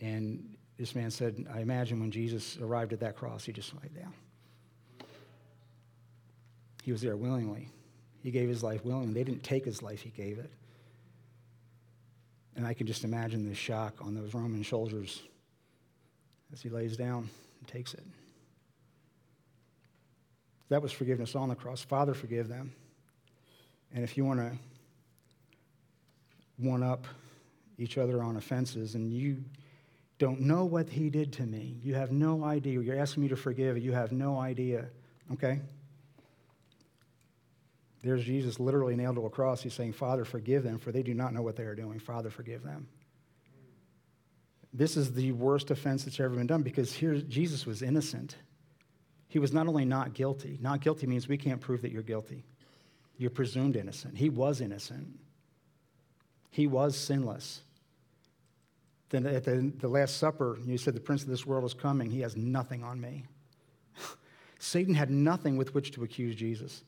[0.00, 3.94] And this man said, I imagine when Jesus arrived at that cross, he just laid
[3.94, 4.12] down.
[6.82, 7.68] He was there willingly.
[8.22, 9.14] He gave his life willingly.
[9.14, 10.50] They didn't take his life, he gave it.
[12.54, 15.22] And I can just imagine the shock on those Roman soldiers
[16.52, 18.04] as he lays down and takes it.
[20.68, 21.82] That was forgiveness on the cross.
[21.82, 22.72] Father, forgive them.
[23.94, 24.52] And if you want to
[26.58, 27.06] one up
[27.78, 29.44] each other on offenses and you
[30.18, 32.80] don't know what he did to me, you have no idea.
[32.80, 34.86] You're asking me to forgive, you have no idea.
[35.32, 35.60] Okay?
[38.02, 39.62] There's Jesus literally nailed to a cross.
[39.62, 41.98] He's saying, Father, forgive them, for they do not know what they are doing.
[41.98, 42.86] Father, forgive them.
[44.72, 48.36] This is the worst offense that's ever been done because here Jesus was innocent.
[49.28, 52.44] He was not only not guilty, not guilty means we can't prove that you're guilty.
[53.16, 54.16] You're presumed innocent.
[54.16, 55.18] He was innocent,
[56.50, 57.62] he was sinless.
[59.10, 62.10] Then at the, the Last Supper, you said, The prince of this world is coming.
[62.10, 63.24] He has nothing on me.
[64.58, 66.82] Satan had nothing with which to accuse Jesus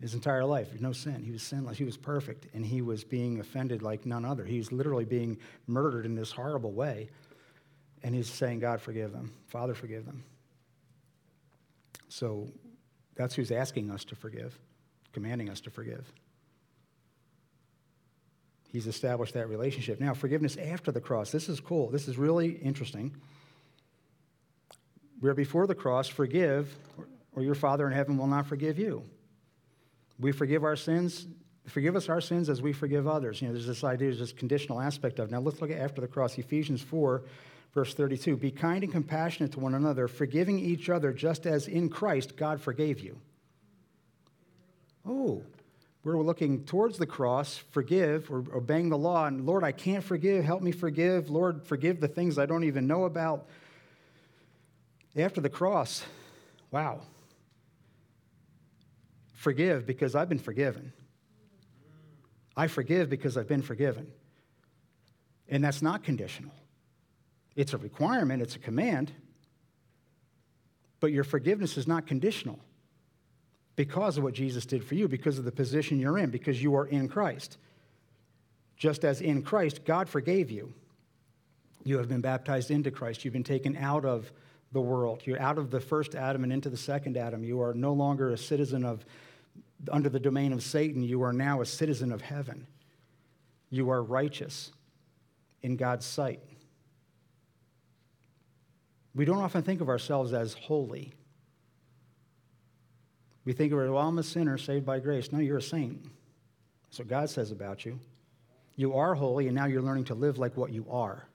[0.00, 0.68] his entire life.
[0.80, 1.22] No sin.
[1.22, 1.78] He was sinless.
[1.78, 4.44] He was perfect, and he was being offended like none other.
[4.44, 7.08] He was literally being murdered in this horrible way.
[8.02, 9.32] And he's saying, God, forgive them.
[9.46, 10.22] Father, forgive them.
[12.08, 12.48] So
[13.14, 14.58] That's who's asking us to forgive,
[15.14, 16.12] commanding us to forgive.
[18.76, 20.00] He's established that relationship.
[20.00, 21.30] Now, forgiveness after the cross.
[21.30, 21.88] This is cool.
[21.88, 23.16] This is really interesting.
[25.22, 26.76] We're before the cross, forgive,
[27.34, 29.02] or your Father in heaven will not forgive you.
[30.20, 31.26] We forgive our sins.
[31.66, 33.40] Forgive us our sins as we forgive others.
[33.40, 35.28] You know, there's this idea, there's this conditional aspect of.
[35.28, 35.32] It.
[35.32, 37.22] Now let's look at after the cross, Ephesians 4,
[37.72, 38.36] verse 32.
[38.36, 42.60] Be kind and compassionate to one another, forgiving each other, just as in Christ God
[42.60, 43.18] forgave you.
[45.08, 45.42] Oh,
[46.14, 50.44] we're looking towards the cross, forgive, or obeying the law, and Lord, I can't forgive,
[50.44, 51.30] help me forgive.
[51.30, 53.48] Lord, forgive the things I don't even know about.
[55.16, 56.04] After the cross,
[56.70, 57.00] wow.
[59.34, 60.92] Forgive because I've been forgiven.
[62.56, 64.06] I forgive because I've been forgiven.
[65.48, 66.52] And that's not conditional.
[67.56, 69.10] It's a requirement, it's a command.
[71.00, 72.60] But your forgiveness is not conditional
[73.76, 76.74] because of what Jesus did for you, because of the position you're in, because you
[76.74, 77.58] are in Christ.
[78.76, 80.72] Just as in Christ, God forgave you.
[81.84, 83.24] You have been baptized into Christ.
[83.24, 84.32] You've been taken out of
[84.72, 85.22] the world.
[85.24, 87.44] You're out of the first Adam and into the second Adam.
[87.44, 89.04] You are no longer a citizen of
[89.92, 91.02] under the domain of Satan.
[91.02, 92.66] You are now a citizen of heaven.
[93.70, 94.72] You are righteous
[95.62, 96.40] in God's sight.
[99.14, 101.14] We don't often think of ourselves as holy.
[103.46, 105.32] We think of it, well, I'm a sinner saved by grace.
[105.32, 106.02] No, you're a saint.
[106.84, 107.98] That's what God says about you.
[108.74, 111.26] You are holy, and now you're learning to live like what you are.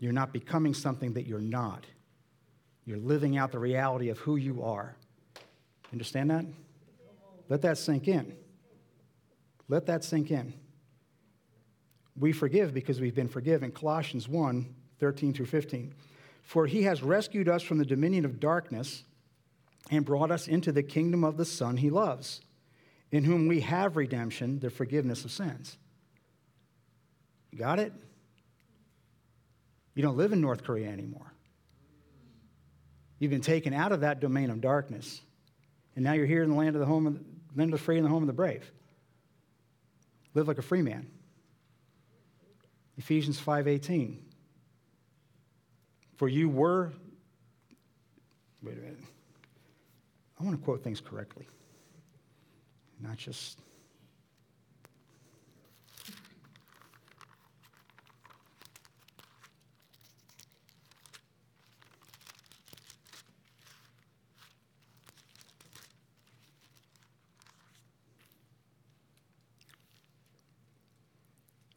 [0.00, 1.84] You're not becoming something that you're not.
[2.86, 4.96] You're living out the reality of who you are.
[5.92, 6.46] Understand that?
[7.48, 8.34] Let that sink in.
[9.68, 10.54] Let that sink in.
[12.18, 13.70] We forgive because we've been forgiven.
[13.70, 15.92] Colossians 1 13 through 15.
[16.42, 19.04] For he has rescued us from the dominion of darkness
[19.90, 22.40] and brought us into the kingdom of the Son he loves,
[23.10, 25.76] in whom we have redemption, the forgiveness of sins.
[27.50, 27.92] You got it?
[29.94, 31.32] You don't live in North Korea anymore.
[33.18, 35.20] You've been taken out of that domain of darkness.
[35.94, 37.24] And now you're here in the land of the home of the,
[37.56, 38.70] land of the free and the home of the brave.
[40.34, 41.06] Live like a free man.
[42.96, 44.18] Ephesians 5:18.
[46.16, 46.92] For you were
[48.62, 48.98] wait a minute.
[50.44, 51.48] I want to quote things correctly,
[53.00, 53.58] not just.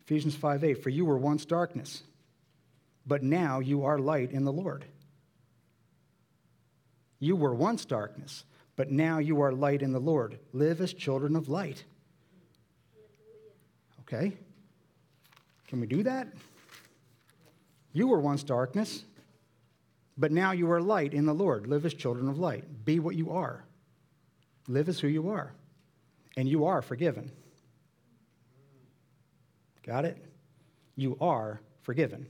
[0.01, 2.03] Ephesians 5 8, for you were once darkness,
[3.05, 4.83] but now you are light in the Lord.
[7.19, 8.43] You were once darkness,
[8.77, 10.39] but now you are light in the Lord.
[10.53, 11.83] Live as children of light.
[14.01, 14.31] Okay?
[15.67, 16.27] Can we do that?
[17.91, 19.03] You were once darkness,
[20.17, 21.67] but now you are light in the Lord.
[21.67, 22.85] Live as children of light.
[22.85, 23.65] Be what you are.
[24.67, 25.51] Live as who you are.
[26.37, 27.31] And you are forgiven.
[29.83, 30.23] Got it?
[30.95, 32.27] You are forgiven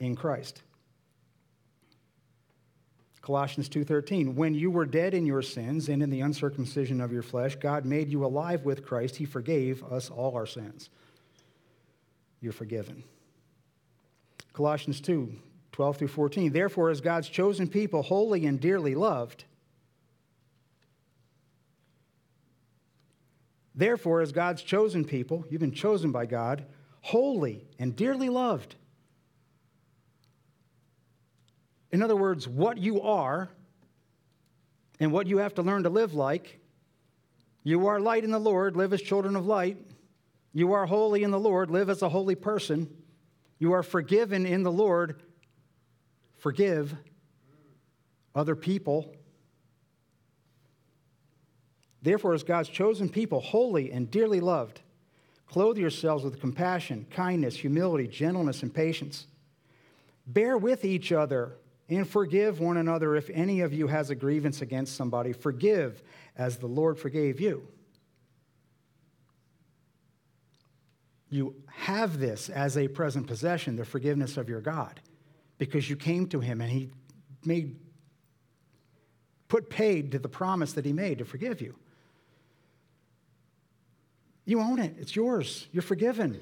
[0.00, 0.62] in Christ.
[3.24, 7.22] Colossians 2:13 When you were dead in your sins and in the uncircumcision of your
[7.22, 10.90] flesh God made you alive with Christ he forgave us all our sins.
[12.42, 13.02] You're forgiven.
[14.52, 15.32] Colossians 2
[15.72, 19.44] 12 through 14 Therefore as God's chosen people holy and dearly loved
[23.74, 26.66] Therefore as God's chosen people you've been chosen by God
[27.00, 28.74] holy and dearly loved
[31.94, 33.48] In other words, what you are
[34.98, 36.58] and what you have to learn to live like.
[37.62, 39.78] You are light in the Lord, live as children of light.
[40.52, 42.90] You are holy in the Lord, live as a holy person.
[43.60, 45.22] You are forgiven in the Lord,
[46.38, 46.96] forgive
[48.34, 49.14] other people.
[52.02, 54.80] Therefore, as God's chosen people, holy and dearly loved,
[55.46, 59.28] clothe yourselves with compassion, kindness, humility, gentleness, and patience.
[60.26, 61.52] Bear with each other
[61.88, 65.32] and forgive one another if any of you has a grievance against somebody.
[65.32, 66.02] Forgive
[66.36, 67.66] as the Lord forgave you.
[71.28, 75.00] You have this as a present possession, the forgiveness of your God,
[75.58, 76.90] because you came to him and he
[77.44, 77.76] made
[79.48, 81.74] put paid to the promise that he made to forgive you.
[84.44, 84.96] You own it.
[84.98, 85.68] It's yours.
[85.72, 86.40] You're forgiven.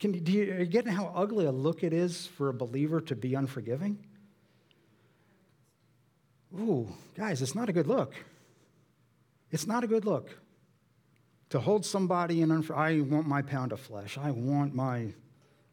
[0.00, 3.00] Can do you, are you getting how ugly a look it is for a believer
[3.02, 3.98] to be unforgiving?
[6.58, 8.14] Ooh, guys, it's not a good look.
[9.50, 10.30] It's not a good look.
[11.50, 14.18] To hold somebody in, unfor- I want my pound of flesh.
[14.18, 15.14] I want my,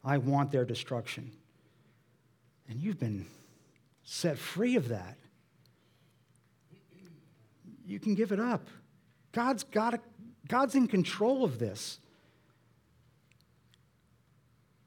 [0.03, 1.31] I want their destruction.
[2.69, 3.25] And you've been
[4.03, 5.17] set free of that.
[7.85, 8.67] You can give it up.
[9.31, 9.99] God's got a,
[10.47, 11.99] God's in control of this.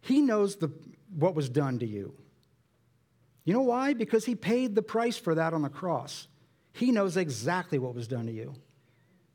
[0.05, 0.71] He knows the,
[1.17, 2.15] what was done to you.
[3.45, 3.95] You know why?
[3.95, 6.29] Because he paid the price for that on the cross.
[6.73, 8.55] He knows exactly what was done to you.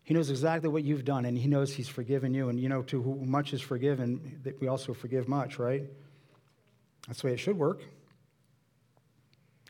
[0.04, 2.50] He knows exactly what you've done, and he knows he's forgiven you.
[2.50, 5.84] And you know, to whom much is forgiven, that we also forgive much, right?
[7.08, 7.82] That's the way it should work.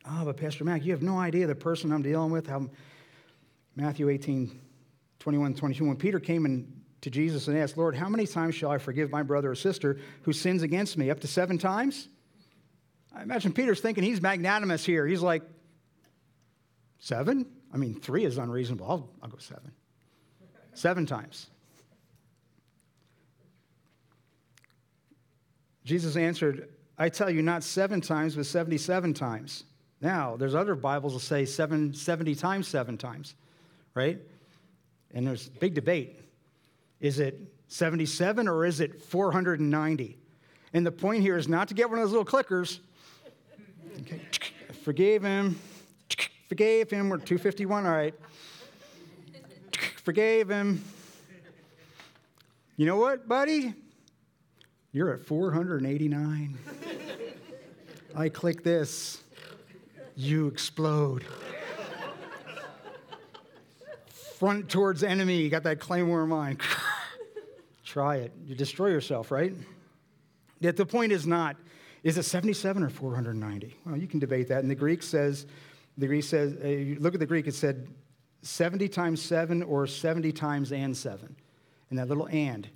[0.05, 2.47] Oh, but Pastor Mac, you have no idea the person I'm dealing with.
[2.47, 2.69] How
[3.75, 4.59] Matthew 18,
[5.19, 5.85] 21, 22.
[5.85, 9.09] When Peter came in to Jesus and asked, Lord, how many times shall I forgive
[9.09, 11.09] my brother or sister who sins against me?
[11.09, 12.07] Up to seven times?
[13.15, 15.07] I imagine Peter's thinking he's magnanimous here.
[15.07, 15.43] He's like,
[16.99, 17.45] seven?
[17.73, 18.85] I mean, three is unreasonable.
[18.87, 19.71] I'll, I'll go seven.
[20.73, 21.47] Seven times.
[25.83, 29.63] Jesus answered, I tell you, not seven times, but 77 times.
[30.01, 33.35] Now, there's other Bibles that say seven, 70 times, seven times,
[33.93, 34.19] right?
[35.13, 36.19] And there's big debate.
[37.01, 40.17] Is it 77 or is it 490?
[40.73, 42.79] And the point here is not to get one of those little clickers.
[44.01, 44.21] Okay.
[44.83, 45.59] Forgave him.
[46.47, 47.09] Forgave him.
[47.09, 48.13] We're 251, all right.
[50.03, 50.83] Forgave him.
[52.75, 53.73] You know what, buddy?
[54.91, 56.57] You're at 489.
[58.15, 59.21] I click this.
[60.15, 61.25] You explode.
[64.37, 65.41] Front towards enemy.
[65.41, 66.61] You got that claymore in mind.
[67.89, 68.31] Try it.
[68.45, 69.51] You destroy yourself, right?
[70.59, 71.57] Yet the point is not,
[72.03, 73.75] is it 77 or 490?
[73.83, 74.59] Well, you can debate that.
[74.59, 75.47] And the Greek says,
[75.97, 77.87] the Greek says, uh, look at the Greek, it said
[78.43, 81.35] 70 times 7 or 70 times and 7.
[81.89, 82.69] And that little and,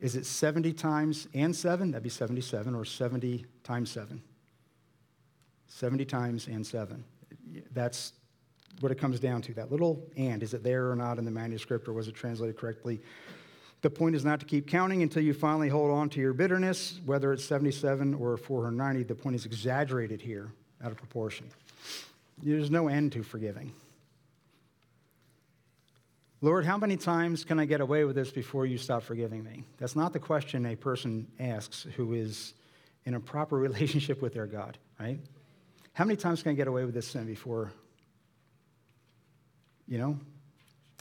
[0.00, 1.92] is it 70 times and 7?
[1.92, 4.22] That'd be 77 or 70 times 7.
[5.68, 7.02] 70 times and 7.
[7.72, 8.12] That's
[8.80, 9.54] what it comes down to.
[9.54, 12.58] That little and, is it there or not in the manuscript or was it translated
[12.58, 13.00] correctly?
[13.86, 17.00] The point is not to keep counting until you finally hold on to your bitterness,
[17.04, 19.04] whether it's 77 or 490.
[19.04, 20.50] The point is exaggerated here
[20.82, 21.46] out of proportion.
[22.42, 23.72] There's no end to forgiving.
[26.40, 29.62] Lord, how many times can I get away with this before you stop forgiving me?
[29.78, 32.54] That's not the question a person asks who is
[33.04, 35.20] in a proper relationship with their God, right?
[35.92, 37.70] How many times can I get away with this sin before,
[39.86, 40.18] you know?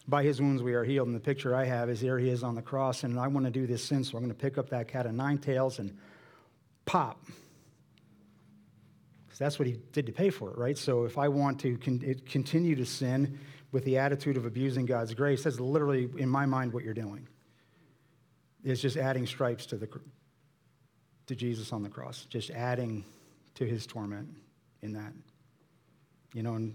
[0.08, 1.08] By his wounds we are healed.
[1.08, 3.46] And the picture I have is there he is on the cross, and I want
[3.46, 5.80] to do this sin, so I'm going to pick up that cat of nine tails
[5.80, 5.98] and
[6.86, 7.24] pop.
[9.26, 10.78] Because that's what he did to pay for it, right?
[10.78, 13.40] So if I want to con- continue to sin,
[13.76, 17.28] with the attitude of abusing God's grace, that's literally, in my mind, what you're doing.
[18.64, 19.90] It's just adding stripes to, the,
[21.28, 23.04] to Jesus on the cross, just adding
[23.56, 24.30] to his torment
[24.82, 25.12] in that.
[26.34, 26.74] You know, and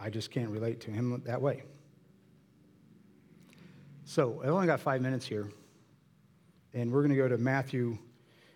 [0.00, 1.62] I just can't relate to him that way.
[4.04, 5.48] So I've only got five minutes here,
[6.74, 7.96] and we're going to go to Matthew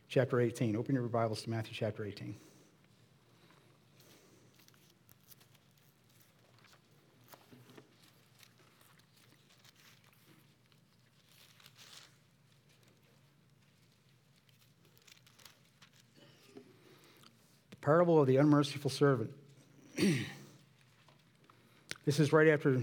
[0.09, 0.76] chapter 18.
[0.76, 2.34] Open your Bibles to Matthew chapter 18.
[17.70, 19.30] The parable of the unmerciful servant.
[22.05, 22.82] this is right after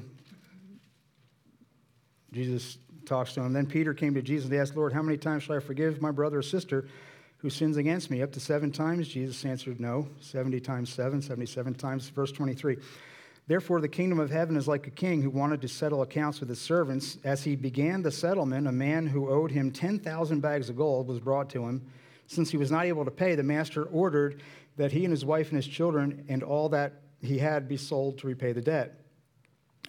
[2.33, 3.53] Jesus talks to him.
[3.53, 6.11] Then Peter came to Jesus and asked, Lord, how many times shall I forgive my
[6.11, 6.87] brother or sister
[7.37, 8.21] who sins against me?
[8.21, 9.07] Up to seven times?
[9.07, 12.09] Jesus answered, No, 70 times seven, 77 times.
[12.09, 12.77] Verse 23.
[13.45, 16.49] Therefore, the kingdom of heaven is like a king who wanted to settle accounts with
[16.49, 17.17] his servants.
[17.23, 21.19] As he began the settlement, a man who owed him 10,000 bags of gold was
[21.19, 21.85] brought to him.
[22.27, 24.41] Since he was not able to pay, the master ordered
[24.77, 28.17] that he and his wife and his children and all that he had be sold
[28.19, 29.02] to repay the debt.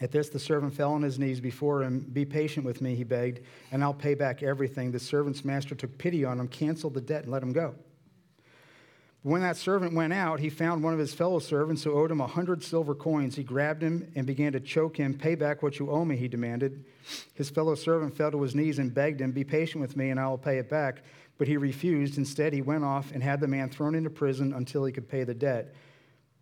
[0.00, 2.00] At this, the servant fell on his knees before him.
[2.00, 3.40] Be patient with me, he begged,
[3.70, 4.90] and I'll pay back everything.
[4.90, 7.76] The servant's master took pity on him, canceled the debt, and let him go.
[9.22, 12.20] When that servant went out, he found one of his fellow servants who owed him
[12.20, 13.36] a hundred silver coins.
[13.36, 15.14] He grabbed him and began to choke him.
[15.14, 16.84] Pay back what you owe me, he demanded.
[17.32, 20.20] His fellow servant fell to his knees and begged him, Be patient with me, and
[20.20, 21.04] I will pay it back.
[21.38, 22.18] But he refused.
[22.18, 25.24] Instead, he went off and had the man thrown into prison until he could pay
[25.24, 25.74] the debt.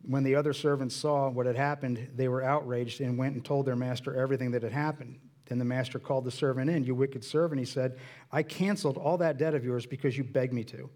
[0.04, 3.66] When the other servants saw what had happened, they were outraged and went and told
[3.66, 5.18] their master everything that had happened.
[5.46, 6.84] Then the master called the servant in.
[6.84, 7.98] You wicked servant, he said,
[8.30, 10.88] I canceled all that debt of yours because you begged me to.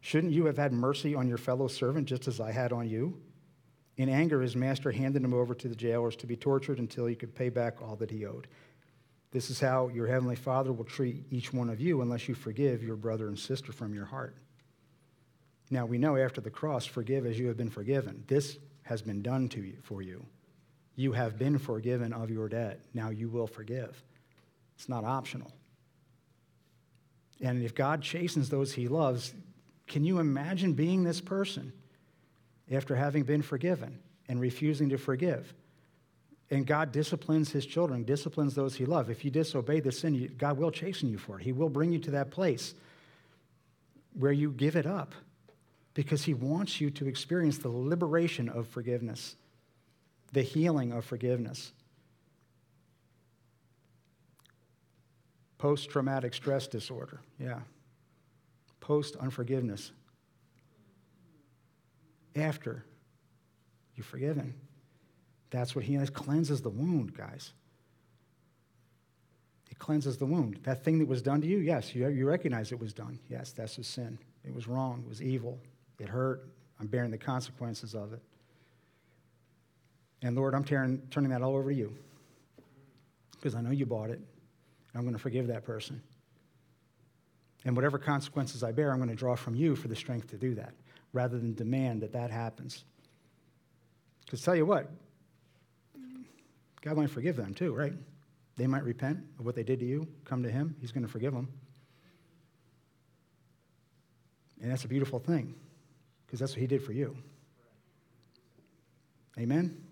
[0.00, 3.20] Shouldn't you have had mercy on your fellow servant just as I had on you?
[3.96, 7.14] In anger, his master handed him over to the jailers to be tortured until he
[7.14, 8.48] could pay back all that he owed.
[9.30, 12.82] This is how your heavenly Father will treat each one of you unless you forgive
[12.82, 14.36] your brother and sister from your heart.
[15.72, 18.24] Now we know after the cross, forgive as you have been forgiven.
[18.26, 20.26] This has been done to you for you.
[20.96, 22.80] You have been forgiven of your debt.
[22.92, 24.04] Now you will forgive.
[24.76, 25.50] It's not optional.
[27.40, 29.32] And if God chastens those he loves,
[29.86, 31.72] can you imagine being this person
[32.70, 33.98] after having been forgiven
[34.28, 35.54] and refusing to forgive?
[36.50, 39.08] And God disciplines his children, disciplines those he loves.
[39.08, 41.44] If you disobey the sin, God will chasten you for it.
[41.44, 42.74] He will bring you to that place
[44.12, 45.14] where you give it up
[45.94, 49.36] because he wants you to experience the liberation of forgiveness
[50.32, 51.72] the healing of forgiveness.
[55.58, 57.60] Post traumatic stress disorder, yeah.
[58.80, 59.92] Post unforgiveness.
[62.34, 62.84] After
[63.94, 64.54] you're forgiven.
[65.50, 67.52] That's what healing cleanses the wound, guys.
[69.70, 70.60] It cleanses the wound.
[70.62, 73.18] That thing that was done to you, yes, you, you recognize it was done.
[73.28, 74.18] Yes, that's a sin.
[74.44, 75.02] It was wrong.
[75.04, 75.60] It was evil.
[76.02, 76.48] It hurt.
[76.80, 78.20] I'm bearing the consequences of it.
[80.20, 81.94] And Lord, I'm tearing, turning that all over to you
[83.32, 84.18] because I know you bought it.
[84.18, 86.02] And I'm going to forgive that person.
[87.64, 90.36] And whatever consequences I bear, I'm going to draw from you for the strength to
[90.36, 90.74] do that
[91.12, 92.84] rather than demand that that happens.
[94.24, 94.90] Because tell you what,
[96.80, 97.92] God might forgive them too, right?
[98.56, 101.12] They might repent of what they did to you, come to Him, He's going to
[101.12, 101.48] forgive them.
[104.60, 105.54] And that's a beautiful thing
[106.32, 107.14] because that's what He did for you.
[109.38, 109.84] Amen?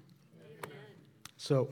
[1.37, 1.69] So,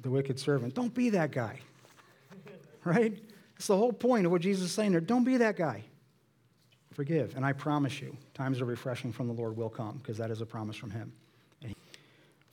[0.00, 1.60] the wicked servant, don't be that guy.
[2.84, 3.14] right?
[3.52, 5.02] That's the whole point of what Jesus is saying there.
[5.02, 5.84] Don't be that guy.
[6.94, 7.36] Forgive.
[7.36, 10.40] And I promise you, times of refreshing from the Lord will come because that is
[10.40, 11.12] a promise from Him.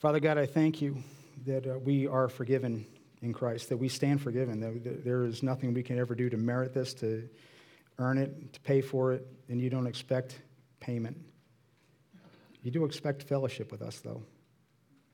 [0.00, 1.02] Father God, I thank you
[1.46, 2.84] that uh, we are forgiven
[3.22, 6.36] in Christ, that we stand forgiven, that there is nothing we can ever do to
[6.36, 7.26] merit this, to
[7.98, 10.40] earn it, to pay for it, and you don't expect
[10.80, 11.16] payment.
[12.62, 14.22] You do expect fellowship with us, though.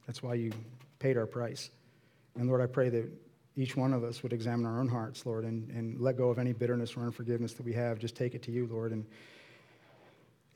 [0.07, 0.53] That's why you
[0.99, 1.71] paid our price.
[2.39, 3.11] And Lord, I pray that
[3.57, 6.39] each one of us would examine our own hearts, Lord, and, and let go of
[6.39, 7.99] any bitterness or unforgiveness that we have.
[7.99, 9.05] Just take it to you, Lord, and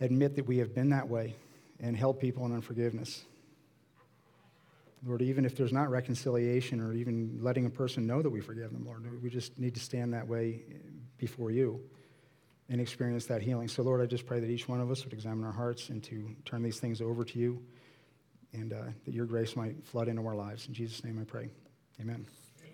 [0.01, 1.35] admit that we have been that way
[1.81, 3.25] and held people in unforgiveness.
[5.05, 8.73] Lord, even if there's not reconciliation or even letting a person know that we forgive
[8.73, 10.63] them, Lord, we just need to stand that way
[11.19, 11.81] before you
[12.69, 13.69] and experience that healing.
[13.69, 16.03] So, Lord, I just pray that each one of us would examine our hearts and
[16.05, 17.63] to turn these things over to you
[18.53, 20.67] and uh, that your grace might flood into our lives.
[20.67, 21.49] In Jesus' name I pray.
[22.01, 22.27] Amen.